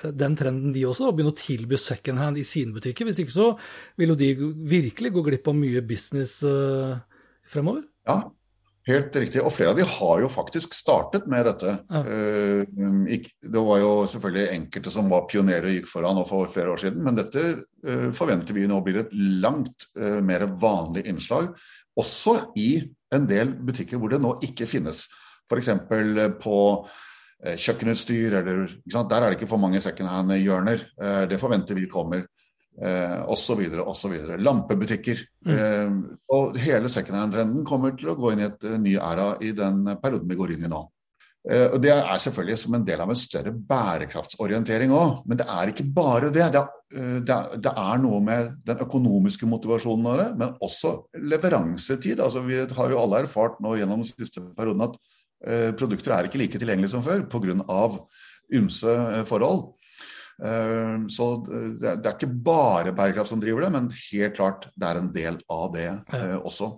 den 0.05 0.37
trenden 0.37 0.75
de 0.75 0.85
også, 0.85 1.09
og 1.09 1.17
begynne 1.17 1.33
å 1.33 1.39
tilby 1.39 1.79
second 1.81 2.21
hand 2.21 2.37
i 2.37 2.45
sine 2.47 2.75
butikker. 2.75 3.09
Hvis 3.09 3.23
ikke 3.23 3.35
så 3.35 3.49
vil 3.97 4.13
jo 4.13 4.19
de 4.21 4.31
virkelig 4.75 5.15
gå 5.15 5.25
glipp 5.31 5.49
av 5.49 5.57
mye 5.57 5.83
business 5.85 6.37
uh, 6.45 6.93
fremover. 7.49 7.87
Ja, 8.05 8.19
Helt 8.85 9.15
riktig. 9.17 9.41
Og 9.41 9.53
flere 9.53 9.71
av 9.73 9.79
de 9.79 9.85
har 9.89 10.19
jo 10.21 10.27
faktisk 10.29 10.75
startet 10.77 11.25
med 11.29 11.47
dette. 11.47 11.71
Ja. 11.89 12.01
Eh, 12.05 13.23
det 13.41 13.63
var 13.67 13.79
jo 13.81 13.93
selvfølgelig 14.09 14.59
enkelte 14.59 14.93
som 14.93 15.09
var 15.09 15.25
pionerer 15.29 15.71
og 15.71 15.73
gikk 15.79 15.89
foran 15.89 16.21
for 16.29 16.51
flere 16.53 16.75
år 16.75 16.83
siden, 16.83 17.01
men 17.05 17.17
dette 17.17 17.45
eh, 17.49 18.11
forventer 18.13 18.53
vi 18.57 18.67
nå 18.69 18.77
blir 18.85 19.01
et 19.01 19.15
langt 19.41 19.87
eh, 19.97 20.19
mer 20.21 20.45
vanlig 20.61 21.07
innslag. 21.09 21.49
Også 21.97 22.37
i 22.61 22.69
en 23.15 23.25
del 23.29 23.55
butikker 23.57 23.97
hvor 23.97 24.13
det 24.13 24.21
nå 24.21 24.35
ikke 24.45 24.69
finnes. 24.69 25.07
F.eks. 25.49 25.73
på 26.41 26.59
kjøkkenutstyr, 27.45 28.39
eller, 28.39 28.71
der 28.89 29.15
er 29.17 29.27
det 29.29 29.35
ikke 29.37 29.49
for 29.51 29.61
mange 29.61 29.77
second 29.83 30.09
hand-hjørner. 30.09 30.81
Det 31.29 31.37
forventer 31.37 31.77
vi 31.77 31.85
kommer 31.91 32.23
eh, 32.81 33.21
osv. 33.31 33.61
osv. 33.85 34.17
Lampebutikker. 34.39 35.23
Mm. 35.45 35.53
Eh, 35.55 35.95
og 36.35 36.59
hele 36.61 36.91
secondhand-trenden 36.91 37.65
kommer 37.67 37.95
til 37.97 38.11
å 38.11 38.17
gå 38.19 38.33
inn 38.33 38.43
i 38.43 38.49
et 38.49 38.67
uh, 38.67 38.75
ny 38.81 38.97
æra 38.99 39.35
i 39.43 39.53
den 39.55 39.85
perioden 40.01 40.29
vi 40.29 40.39
går 40.39 40.55
inn 40.55 40.67
i 40.67 40.71
nå. 40.71 40.83
Eh, 41.45 41.67
og 41.75 41.81
Det 41.81 41.91
er 41.93 42.21
selvfølgelig 42.21 42.57
som 42.57 42.75
en 42.75 42.85
del 42.85 43.01
av 43.01 43.11
en 43.11 43.19
større 43.19 43.53
bærekraftsorientering 43.53 44.93
òg, 44.95 45.19
men 45.29 45.37
det 45.37 45.45
er 45.45 45.69
ikke 45.69 45.85
bare 45.93 46.31
det. 46.33 46.47
Det 46.53 46.61
er, 46.61 46.71
uh, 46.97 47.19
det, 47.21 47.35
er, 47.35 47.59
det 47.67 47.73
er, 47.73 48.01
noe 48.01 48.21
med 48.25 48.55
den 48.65 48.81
økonomiske 48.87 49.49
motivasjonen 49.49 50.09
av 50.11 50.21
det, 50.21 50.29
men 50.41 50.55
også 50.65 50.95
leveransetid. 51.21 52.19
Altså, 52.19 52.41
vi 52.45 52.63
har 52.65 52.93
jo 52.93 53.01
alle 53.01 53.25
erfart 53.25 53.61
nå 53.61 53.77
gjennom 53.77 54.01
den 54.01 54.09
siste 54.09 54.41
perioden 54.57 54.87
at 54.87 54.97
eh, 55.45 55.71
produkter 55.77 56.15
er 56.15 56.29
ikke 56.29 56.41
like 56.41 56.61
tilgjengelige 56.61 56.95
som 56.95 57.05
før 57.05 57.27
pga. 57.29 57.89
ymse 58.53 59.25
forhold. 59.25 59.73
Eh, 60.43 61.05
så 61.11 61.29
det 61.45 61.93
er 61.95 62.11
ikke 62.11 62.31
bare 62.47 62.93
bærekraft 62.95 63.31
som 63.31 63.41
driver 63.43 63.65
det, 63.65 63.71
men 63.75 63.89
helt 63.93 64.35
klart 64.37 64.67
det 64.75 64.89
er 64.89 64.99
en 64.99 65.11
del 65.15 65.39
av 65.51 65.69
det 65.75 65.87
eh, 65.87 66.35
også. 66.37 66.71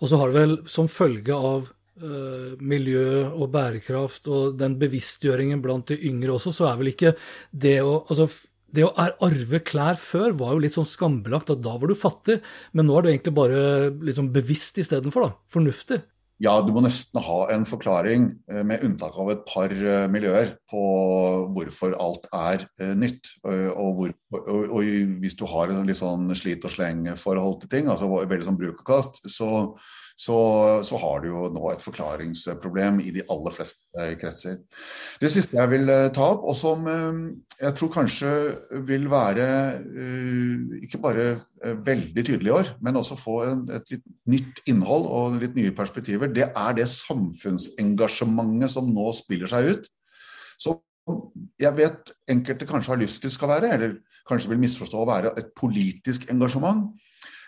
Og 0.00 0.10
så 0.10 0.20
har 0.20 0.32
det 0.32 0.40
vel 0.40 0.56
som 0.70 0.88
følge 0.90 1.36
av 1.36 1.68
uh, 2.02 2.54
miljø 2.62 3.26
og 3.28 3.50
bærekraft 3.52 4.30
og 4.32 4.56
den 4.60 4.78
bevisstgjøringen 4.80 5.60
blant 5.64 5.92
de 5.92 6.00
yngre 6.08 6.38
også, 6.38 6.54
så 6.56 6.70
er 6.70 6.80
vel 6.80 6.92
ikke 6.94 7.14
det 7.52 7.78
å 7.84 8.00
altså, 8.06 8.30
det 8.72 8.86
å 8.86 8.92
arve 8.96 9.60
klær 9.68 9.98
før 10.00 10.32
var 10.38 10.54
jo 10.54 10.62
litt 10.64 10.72
sånn 10.72 10.88
skambelagt, 10.88 11.52
at 11.52 11.60
da 11.60 11.74
var 11.76 11.90
du 11.90 11.98
fattig. 11.98 12.38
Men 12.72 12.88
nå 12.88 12.96
er 12.96 13.04
du 13.04 13.10
egentlig 13.10 13.34
bare 13.36 13.58
liksom 14.00 14.30
bevisst 14.32 14.80
istedenfor, 14.80 15.26
da. 15.26 15.36
Fornuftig. 15.52 15.98
Ja, 16.42 16.56
du 16.58 16.72
må 16.74 16.80
nesten 16.82 17.22
ha 17.22 17.38
en 17.54 17.64
forklaring, 17.68 18.24
eh, 18.50 18.64
med 18.66 18.82
unntak 18.82 19.14
av 19.14 19.30
et 19.30 19.44
par 19.46 19.70
eh, 19.70 20.08
miljøer, 20.10 20.56
på 20.70 20.82
hvorfor 21.54 21.94
alt 22.02 22.26
er 22.34 22.64
eh, 22.82 22.94
nytt. 22.98 23.30
Og, 23.46 23.90
hvor, 23.98 24.14
og, 24.40 24.72
og 24.74 24.88
hvis 25.22 25.38
du 25.38 25.46
har 25.46 25.70
en 25.70 25.86
litt 25.86 26.00
sånn 26.00 26.32
slit 26.38 26.66
og 26.66 26.74
sleng-forhold 26.74 27.60
til 27.62 27.70
ting, 27.76 27.90
altså 27.92 28.10
veldig 28.10 28.48
sånn 28.48 28.58
bruk 28.58 28.82
og 28.82 28.88
kast, 28.90 29.22
så, 29.30 29.52
så, 30.16 30.36
så, 30.86 30.98
har 31.02 31.22
du 31.22 31.28
jo 31.30 31.46
nå 31.52 31.70
et 31.72 31.82
forklaringsproblem 31.82 33.00
i 33.02 33.12
de 33.14 33.24
aller 33.32 33.54
fleste 33.56 34.08
kretser. 34.20 34.58
Det 35.22 35.30
siste 35.32 35.58
jeg 35.58 35.72
vil 35.72 35.92
ta 36.14 36.28
opp, 36.34 36.44
og 36.48 36.56
som 36.58 36.86
jeg 36.86 37.72
tror 37.78 37.92
kanskje 37.94 38.30
vil 38.88 39.08
være 39.10 39.46
ikke 40.82 41.00
bare 41.02 41.26
veldig 41.62 42.24
tydelig 42.26 42.50
i 42.50 42.54
år, 42.54 42.70
men 42.84 42.98
også 42.98 43.18
få 43.18 43.38
et 43.78 43.92
litt 43.94 44.06
nytt 44.30 44.62
innhold 44.70 45.08
og 45.08 45.40
litt 45.42 45.56
nye 45.58 45.74
perspektiver, 45.76 46.30
det 46.32 46.48
er 46.50 46.78
det 46.78 46.88
samfunnsengasjementet 46.90 48.72
som 48.74 48.90
nå 48.92 49.10
spiller 49.16 49.50
seg 49.50 49.72
ut. 49.72 49.92
Så 50.60 50.78
jeg 51.60 51.74
vet 51.78 52.12
enkelte 52.30 52.68
kanskje 52.68 52.94
har 52.94 53.02
lyst 53.02 53.22
til 53.24 53.32
skal 53.34 53.50
være, 53.56 53.70
eller 53.74 53.94
kanskje 54.28 54.52
vil 54.52 54.62
misforstå 54.62 55.02
å 55.02 55.08
være 55.08 55.34
et 55.38 55.52
politisk 55.58 56.28
engasjement. 56.32 56.90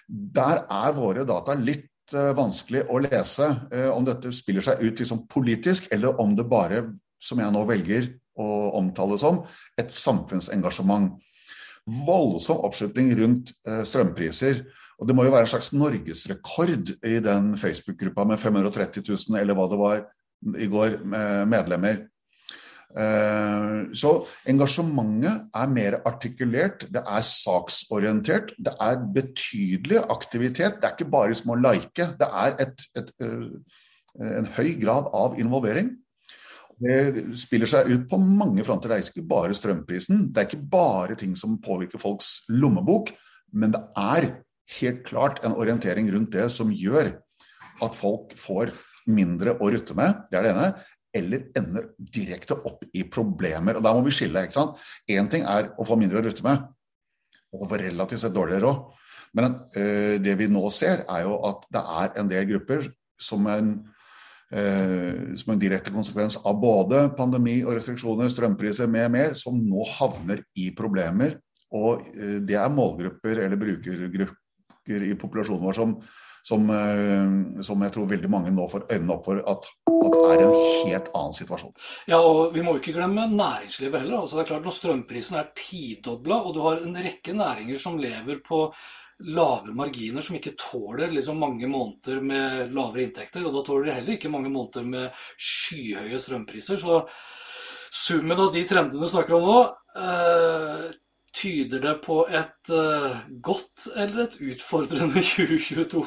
Der 0.09 0.65
er 0.65 0.97
våre 0.97 1.25
data 1.29 1.55
litt 1.59 1.87
vanskelig 2.13 2.85
å 2.91 3.01
lese 3.01 3.47
uh, 3.73 3.91
om 3.95 4.05
dette 4.05 4.33
spiller 4.35 4.65
seg 4.65 4.83
ut 4.85 5.01
liksom 5.01 5.25
politisk, 5.31 5.89
eller 5.95 6.21
om 6.21 6.35
det 6.37 6.45
bare, 6.51 6.83
som 7.23 7.41
jeg 7.41 7.55
nå 7.55 7.65
velger 7.69 8.11
å 8.37 8.49
omtale 8.81 9.17
som, 9.21 9.45
et 9.81 9.93
samfunnsengasjement. 9.95 11.15
Voldsom 12.05 12.65
oppslutning 12.67 13.13
rundt 13.17 13.55
uh, 13.69 13.83
strømpriser 13.87 14.65
og 15.01 15.09
det 15.09 15.15
må 15.17 15.25
jo 15.27 15.33
være 15.35 15.49
en 15.49 15.51
slags 15.51 15.73
norgesrekord 15.75 16.93
i 17.03 17.17
den 17.23 17.55
Facebook-gruppa 17.59 18.27
med 18.31 18.39
530 18.39 19.03
000, 19.09 19.41
eller 19.41 19.57
hva 19.59 19.67
det 19.71 19.79
var 19.81 20.05
i 20.61 20.69
går, 20.71 21.01
medlemmer. 21.51 22.05
Eh, 22.95 23.79
så 23.99 24.13
engasjementet 24.47 25.49
er 25.59 25.73
mer 25.73 25.97
artikulert, 26.07 26.87
det 26.95 27.03
er 27.03 27.27
saksorientert, 27.27 28.53
det 28.55 28.75
er 28.81 29.03
betydelig 29.17 30.05
aktivitet. 30.15 30.79
Det 30.79 30.89
er 30.89 30.95
ikke 30.95 31.11
bare 31.11 31.35
som 31.35 31.55
å 31.55 31.59
like, 31.59 32.07
det 32.21 32.29
er 32.29 32.55
et, 32.63 32.87
et, 32.95 33.11
eh, 33.19 33.83
en 34.39 34.49
høy 34.57 34.77
grad 34.79 35.11
av 35.11 35.39
involvering. 35.43 35.91
Det 36.85 37.27
spiller 37.39 37.71
seg 37.71 37.91
ut 37.91 38.07
på 38.11 38.19
mange 38.19 38.65
fronter. 38.67 38.91
Det 38.91 38.97
er 38.97 39.11
ikke 39.11 39.29
bare 39.31 39.55
strømprisen, 39.55 40.29
det 40.31 40.41
er 40.41 40.49
ikke 40.49 40.71
bare 40.71 41.19
ting 41.19 41.35
som 41.39 41.59
påvirker 41.63 42.03
folks 42.03 42.45
lommebok, 42.51 43.11
men 43.55 43.75
det 43.75 43.83
er 43.99 44.31
helt 44.81 45.05
klart 45.07 45.43
en 45.45 45.55
orientering 45.55 46.09
rundt 46.15 46.35
det 46.35 46.49
som 46.51 46.71
gjør 46.73 47.13
at 47.83 47.95
folk 47.99 48.35
får 48.39 48.73
mindre 49.11 49.59
å 49.61 49.69
rutte 49.73 49.97
med, 49.99 50.23
det 50.31 50.39
er 50.39 50.47
det 50.47 50.53
ene, 50.55 50.69
eller 51.15 51.47
ender 51.59 51.89
direkte 51.99 52.57
opp 52.57 52.85
i 52.93 53.05
problemer. 53.07 53.79
Og 53.79 53.85
Der 53.85 53.95
må 53.95 54.03
vi 54.05 54.15
skille. 54.15 54.43
ikke 54.43 54.59
sant? 54.59 54.83
Én 55.09 55.31
ting 55.31 55.45
er 55.47 55.71
å 55.79 55.87
få 55.87 55.97
mindre 55.97 56.21
å 56.21 56.25
rutte 56.27 56.45
med, 56.45 56.67
og 57.55 57.69
få 57.71 57.79
relativt 57.79 58.21
sett 58.21 58.35
dårligere 58.35 58.67
råd. 58.67 58.85
Men 59.35 59.57
øh, 59.77 60.19
det 60.23 60.39
vi 60.39 60.51
nå 60.51 60.69
ser, 60.71 61.05
er 61.11 61.27
jo 61.27 61.39
at 61.49 61.67
det 61.73 61.83
er 61.83 62.21
en 62.21 62.31
del 62.31 62.47
grupper 62.53 62.89
som 63.21 63.47
en 63.51 63.73
øh, 64.55 65.35
som 65.39 65.55
en 65.55 65.59
direkte 65.61 65.91
konsekvens 65.95 66.39
av 66.47 66.61
både 66.61 67.09
pandemi 67.19 67.63
og 67.65 67.75
restriksjoner, 67.75 68.31
strømpriser 68.31 68.91
med 68.91 69.11
mer, 69.11 69.35
som 69.35 69.59
nå 69.59 69.87
havner 69.97 70.45
i 70.57 70.71
problemer. 70.77 71.39
Og 71.75 72.07
øh, 72.15 72.41
det 72.47 72.59
er 72.59 72.71
målgrupper 72.71 73.43
eller 73.47 73.59
brukergrupper 73.59 75.09
i 75.09 75.15
populasjonen 75.19 75.65
vår 75.65 75.79
som, 75.79 75.97
som, 76.45 76.67
eh, 76.71 77.63
som, 77.65 77.85
jeg 77.87 77.95
tror 77.95 78.11
veldig 78.11 78.31
mange 78.31 78.53
nå 78.53 78.67
får 78.69 78.87
øynene 78.91 79.15
opp 79.17 79.29
for 79.29 79.41
at, 79.41 79.69
at 80.09 80.19
er 80.25 80.43
en 80.45 80.57
helt 80.57 81.09
annen 81.15 81.37
situasjon. 81.37 81.73
Ja, 82.11 82.19
og 82.21 82.53
Vi 82.55 82.65
må 82.65 82.77
ikke 82.79 82.97
glemme 82.97 83.25
næringslivet 83.33 84.05
heller. 84.05 84.21
Altså, 84.21 84.37
det 84.37 84.45
er 84.45 84.51
klart 84.53 84.69
Når 84.69 84.77
strømprisen 84.77 85.39
er 85.41 85.55
tidobla, 85.57 86.43
og 86.43 86.55
du 86.55 86.61
har 86.67 86.85
en 86.85 87.01
rekke 87.07 87.37
næringer 87.37 87.81
som 87.81 87.99
lever 88.01 88.43
på 88.45 88.69
lave 89.25 89.73
marginer 89.73 90.25
som 90.27 90.37
ikke 90.37 90.57
tåler 90.59 91.13
liksom 91.15 91.39
mange 91.39 91.69
måneder 91.71 92.21
med 92.21 92.75
lavere 92.75 93.07
inntekter. 93.07 93.45
Og 93.47 93.55
da 93.55 93.63
tåler 93.65 93.89
de 93.89 93.97
heller 93.99 94.19
ikke 94.19 94.33
mange 94.33 94.51
måneder 94.53 94.85
med 94.89 95.25
skyhøye 95.39 96.21
strømpriser. 96.21 96.81
Så 96.83 97.01
summen 97.95 98.41
av 98.41 98.53
de 98.53 98.65
trendene 98.69 99.01
du 99.01 99.09
snakker 99.09 99.39
om 99.39 99.49
nå, 99.49 99.59
eh, 100.03 100.87
tyder 101.35 101.83
det 101.83 101.95
på 102.05 102.23
et 102.31 102.73
eh, 102.73 103.23
godt 103.43 103.89
eller 103.97 104.27
et 104.27 104.41
utfordrende 104.53 105.23
2022? 105.35 106.05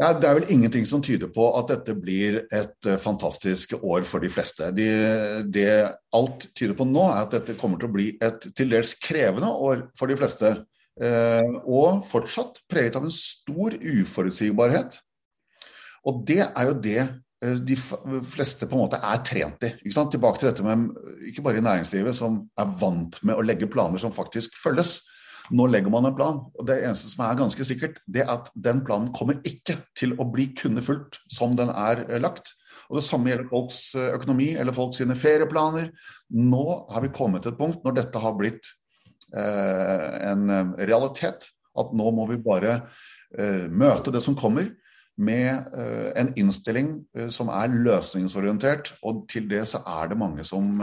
Ja, 0.00 0.10
det 0.16 0.26
er 0.26 0.38
vel 0.38 0.50
ingenting 0.50 0.86
som 0.88 1.02
tyder 1.04 1.28
på 1.30 1.44
at 1.58 1.68
dette 1.70 1.94
blir 1.94 2.40
et 2.48 2.88
uh, 2.88 2.96
fantastisk 2.98 3.76
år 3.78 4.06
for 4.08 4.24
de 4.24 4.30
fleste. 4.32 4.70
De, 4.74 4.86
det 5.52 5.68
alt 6.16 6.46
tyder 6.56 6.74
på 6.78 6.86
nå, 6.88 7.04
er 7.12 7.26
at 7.26 7.36
dette 7.36 7.58
kommer 7.60 7.78
til 7.78 7.90
å 7.90 7.94
bli 7.94 8.08
et 8.24 8.48
til 8.56 8.72
dels 8.72 8.96
krevende 8.98 9.52
år 9.52 9.84
for 10.00 10.10
de 10.10 10.16
fleste. 10.18 10.54
Eh, 11.00 11.52
og 11.64 12.02
fortsatt 12.04 12.58
preget 12.68 12.98
av 12.98 13.06
en 13.06 13.14
stor 13.14 13.76
uforutsigbarhet. 13.80 14.98
Og 16.08 16.24
det 16.28 16.42
er 16.44 16.68
jo 16.68 16.74
det 16.84 17.04
de 17.42 17.74
fleste 17.74 18.68
på 18.70 18.76
en 18.76 18.84
måte 18.84 19.00
er 19.02 19.22
trent 19.26 19.64
i. 19.66 19.72
Ikke 19.82 19.96
sant? 19.96 20.12
Tilbake 20.14 20.38
til 20.38 20.50
dette 20.50 20.66
med 20.66 20.92
ikke 21.26 21.42
bare 21.42 21.58
i 21.58 21.64
næringslivet, 21.64 22.14
som 22.14 22.44
er 22.60 22.76
vant 22.78 23.18
med 23.26 23.34
å 23.34 23.42
legge 23.42 23.70
planer 23.70 23.98
som 23.98 24.14
faktisk 24.14 24.54
følges. 24.60 25.00
Nå 25.50 25.66
legger 25.66 25.90
man 25.90 26.06
en 26.06 26.14
plan, 26.14 26.38
og 26.38 26.66
det 26.68 26.78
eneste 26.84 27.10
som 27.10 27.24
er 27.26 27.38
ganske 27.40 27.64
sikkert, 27.66 27.98
det 28.06 28.22
er 28.22 28.30
at 28.36 28.50
den 28.54 28.82
planen 28.86 29.10
kommer 29.14 29.40
ikke 29.48 29.80
til 29.98 30.14
å 30.20 30.26
bli 30.30 30.52
kunne 30.58 30.84
fulgt 30.84 31.18
som 31.32 31.56
den 31.58 31.72
er 31.72 32.04
eh, 32.06 32.20
lagt. 32.22 32.54
Og 32.88 33.00
Det 33.00 33.06
samme 33.06 33.32
gjelder 33.32 33.50
folks 33.50 33.80
eh, 33.98 34.12
økonomi 34.14 34.52
eller 34.54 34.76
folks 34.76 35.00
sine 35.02 35.16
ferieplaner. 35.18 35.90
Nå 36.38 36.66
har 36.92 37.02
vi 37.02 37.10
kommet 37.14 37.42
til 37.42 37.54
et 37.54 37.58
punkt 37.58 37.82
når 37.82 37.98
dette 37.98 38.22
har 38.22 38.38
blitt 38.38 38.70
eh, 39.34 40.06
en 40.30 40.46
eh, 40.46 40.72
realitet, 40.86 41.50
at 41.72 41.92
nå 41.96 42.14
må 42.14 42.28
vi 42.30 42.38
bare 42.42 42.78
eh, 43.34 43.66
møte 43.66 44.14
det 44.14 44.22
som 44.22 44.38
kommer 44.38 44.70
med 45.18 45.74
eh, 45.76 46.12
en 46.20 46.32
innstilling 46.36 46.94
som 47.30 47.50
er 47.52 47.72
løsningsorientert. 47.72 48.94
Og 49.02 49.24
til 49.30 49.50
det 49.50 49.66
så 49.68 49.82
er 49.86 50.12
det 50.12 50.18
mange 50.18 50.44
som, 50.44 50.78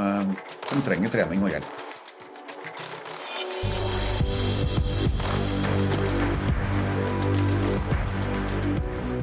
som 0.69 0.83
trenger 0.85 1.09
trening 1.13 1.43
og 1.43 1.55
hjelp. 1.55 1.87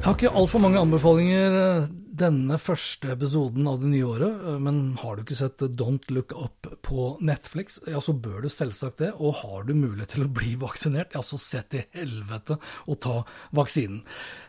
Jeg 0.06 0.12
har 0.12 0.14
ikke 0.14 0.38
altfor 0.38 0.60
mange 0.62 0.78
anbefalinger 0.78 1.54
eh, 1.58 1.86
denne 2.16 2.56
første 2.60 3.10
episoden 3.12 3.66
av 3.68 3.80
det 3.82 3.90
nye 3.92 4.06
året, 4.06 4.44
eh, 4.46 4.58
men 4.62 4.96
har 5.02 5.16
du 5.16 5.22
ikke 5.24 5.38
sett 5.38 5.64
Don't 5.78 6.08
Look 6.14 6.32
Up 6.36 6.68
på 6.86 7.08
Netflix, 7.20 7.78
ja, 7.86 8.00
så 8.00 8.14
bør 8.14 8.44
du 8.44 8.48
selvsagt 8.52 9.02
det. 9.02 9.12
Og 9.20 9.42
har 9.42 9.66
du 9.66 9.74
mulighet 9.74 10.16
til 10.16 10.26
å 10.26 10.32
bli 10.32 10.54
vaksinert, 10.60 11.14
ja, 11.16 11.22
så 11.24 11.38
se 11.40 11.62
til 11.72 11.86
helvete 11.96 12.58
og 12.86 13.00
ta 13.04 13.16
vaksinen. 13.56 14.02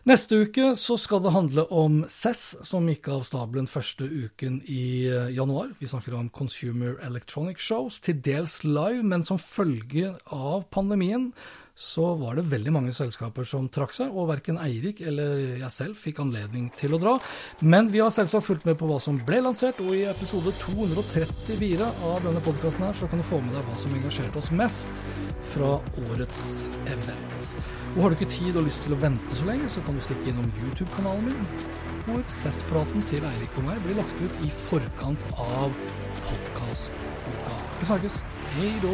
Neste 0.07 0.41
uke 0.47 0.71
så 0.79 0.95
skal 1.01 1.23
det 1.25 1.35
handle 1.35 1.67
om 1.73 2.01
CESS, 2.07 2.45
som 2.67 2.87
gikk 2.87 3.11
av 3.11 3.25
stabelen 3.27 3.67
første 3.67 4.07
uken 4.07 4.61
i 4.65 5.07
eh, 5.11 5.29
januar. 5.35 5.73
Vi 5.81 5.91
snakker 5.91 6.15
om 6.17 6.31
Consumer 6.33 6.97
Electronic 7.05 7.61
Shows, 7.63 8.01
til 8.03 8.21
dels 8.23 8.61
live, 8.63 9.03
men 9.03 9.25
som 9.27 9.41
følge 9.41 10.15
av 10.31 10.67
pandemien 10.73 11.31
så 11.77 12.07
var 12.17 12.33
det 12.33 12.47
veldig 12.49 12.71
mange 12.73 12.91
selskaper 12.97 13.45
som 13.45 13.67
trakk 13.69 13.93
seg, 13.93 14.09
og 14.09 14.31
verken 14.31 14.57
Eirik 14.57 15.03
eller 15.05 15.59
jeg 15.59 15.69
selv 15.69 15.99
fikk 16.01 16.23
anledning 16.23 16.71
til 16.77 16.95
å 16.97 16.99
dra. 17.01 17.13
Men 17.59 17.91
vi 17.91 17.99
har 17.99 18.11
selvsagt 18.13 18.45
fulgt 18.45 18.65
med 18.69 18.75
på 18.77 18.85
hva 18.85 18.99
som 19.01 19.15
ble 19.25 19.39
lansert, 19.41 19.79
og 19.81 19.95
i 19.97 20.03
episode 20.05 20.51
234 20.59 21.87
av 22.05 22.19
denne 22.21 22.41
podkasten 22.45 22.85
her, 22.85 22.93
så 22.93 23.09
kan 23.09 23.17
du 23.17 23.25
få 23.25 23.39
med 23.41 23.55
deg 23.57 23.65
hva 23.65 23.77
som 23.81 23.95
engasjerte 23.97 24.37
oss 24.37 24.51
mest 24.53 24.99
fra 25.55 25.71
årets 26.05 26.41
event. 26.85 27.47
Og 27.95 28.03
har 28.03 28.13
du 28.13 28.17
ikke 28.19 28.29
tid 28.29 28.59
og 28.61 28.67
lyst 28.67 28.85
til 28.85 28.93
å 28.93 28.99
vente 29.01 29.39
så 29.39 29.47
lenge, 29.49 29.71
så 29.73 29.81
kan 29.87 29.97
du 29.97 30.05
stikke 30.05 30.29
innom 30.29 30.51
YouTube-kanalen 30.61 31.31
min, 31.31 31.41
hvor 32.05 32.21
Cess-praten 32.29 33.01
til 33.09 33.25
Eirik 33.25 33.57
og 33.57 33.65
meg 33.71 33.81
blir 33.87 33.97
lagt 34.03 34.21
ut 34.21 34.35
i 34.45 34.53
forkant 34.67 35.31
av 35.33 35.73
podkastuka. 36.27 37.57
Vi 37.79 37.89
snakkes. 37.89 38.21
Hei 38.59 38.69
då. 38.85 38.93